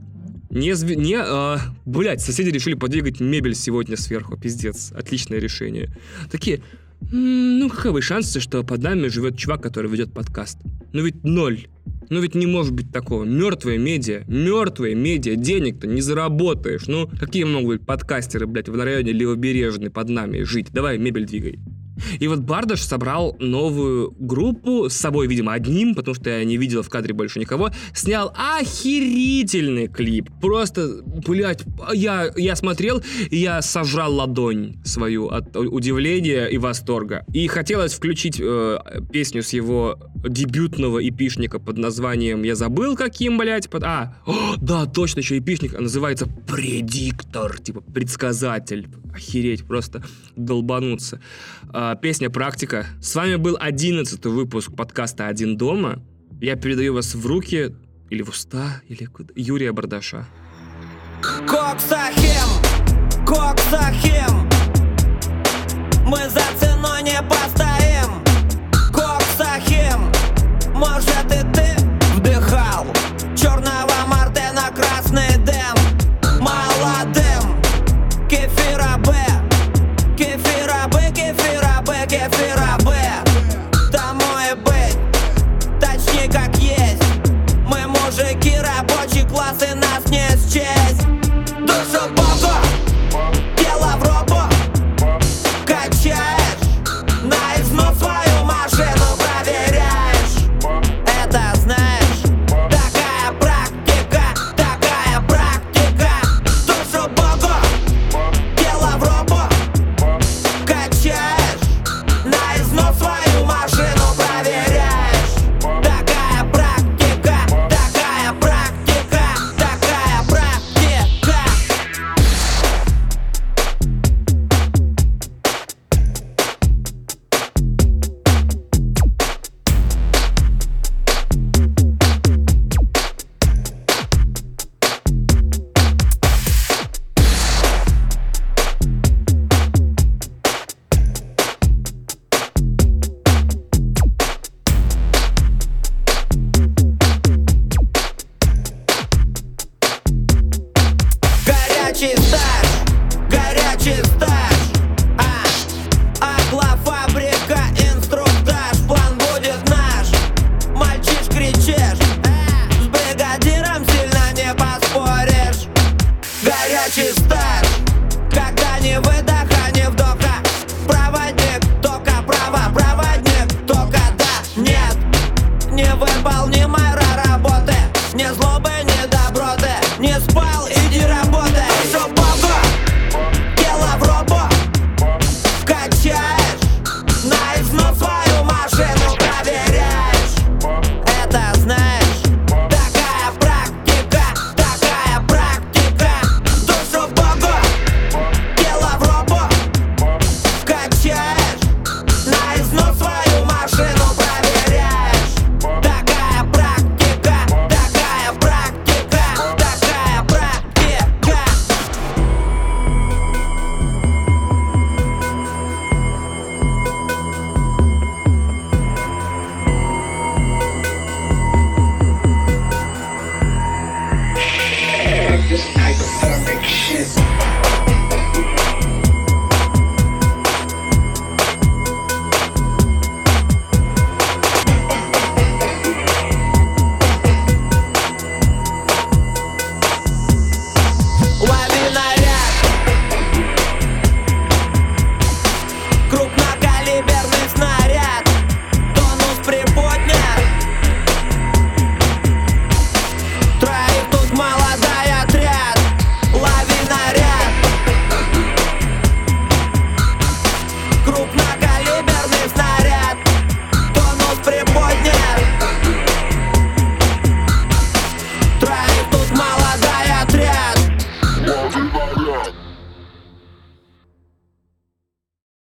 [0.55, 0.95] не, зв...
[0.95, 5.91] не, а, блядь, соседи решили подвигать мебель сегодня сверху, пиздец, отличное решение.
[6.31, 6.63] Такие,
[7.13, 10.59] ну каковы шансы, что под нами живет чувак, который ведет подкаст?
[10.93, 11.67] Ну ведь ноль.
[12.09, 13.25] Ну ведь не может быть такого.
[13.25, 16.87] Мертвые медиа, мертвые медиа, денег-то не заработаешь.
[16.87, 20.69] Ну, какие могут быть подкастеры, блядь, в районе Левобережной под нами жить?
[20.71, 21.59] Давай, мебель двигай.
[22.19, 26.83] И вот Бардаш собрал новую группу с собой, видимо, одним, потому что я не видел
[26.83, 30.29] в кадре больше никого, снял охерительный клип.
[30.41, 37.25] Просто, блядь, я, я смотрел, и я сожрал ладонь свою от удивления и восторга.
[37.33, 38.79] И хотелось включить э,
[39.13, 43.69] песню с его дебютного эпишника под названием «Я забыл каким, блядь».
[43.69, 43.85] Под...
[43.85, 48.89] А, о, да, точно, еще эпишник называется «Предиктор», типа «Предсказатель».
[49.15, 50.03] Охереть, просто
[50.35, 51.21] долбануться.
[51.73, 52.87] А, песня «Практика».
[53.01, 56.03] С вами был одиннадцатый выпуск подкаста «Один дома».
[56.41, 57.75] Я передаю вас в руки
[58.11, 59.33] или в уста, или куда?
[59.37, 60.27] Юрия Бардаша.
[61.47, 62.49] Коксахим,
[63.27, 64.49] Коксахим,
[66.07, 68.23] мы за ценой не постоим.
[68.93, 70.11] Коксахим,
[70.75, 71.44] может и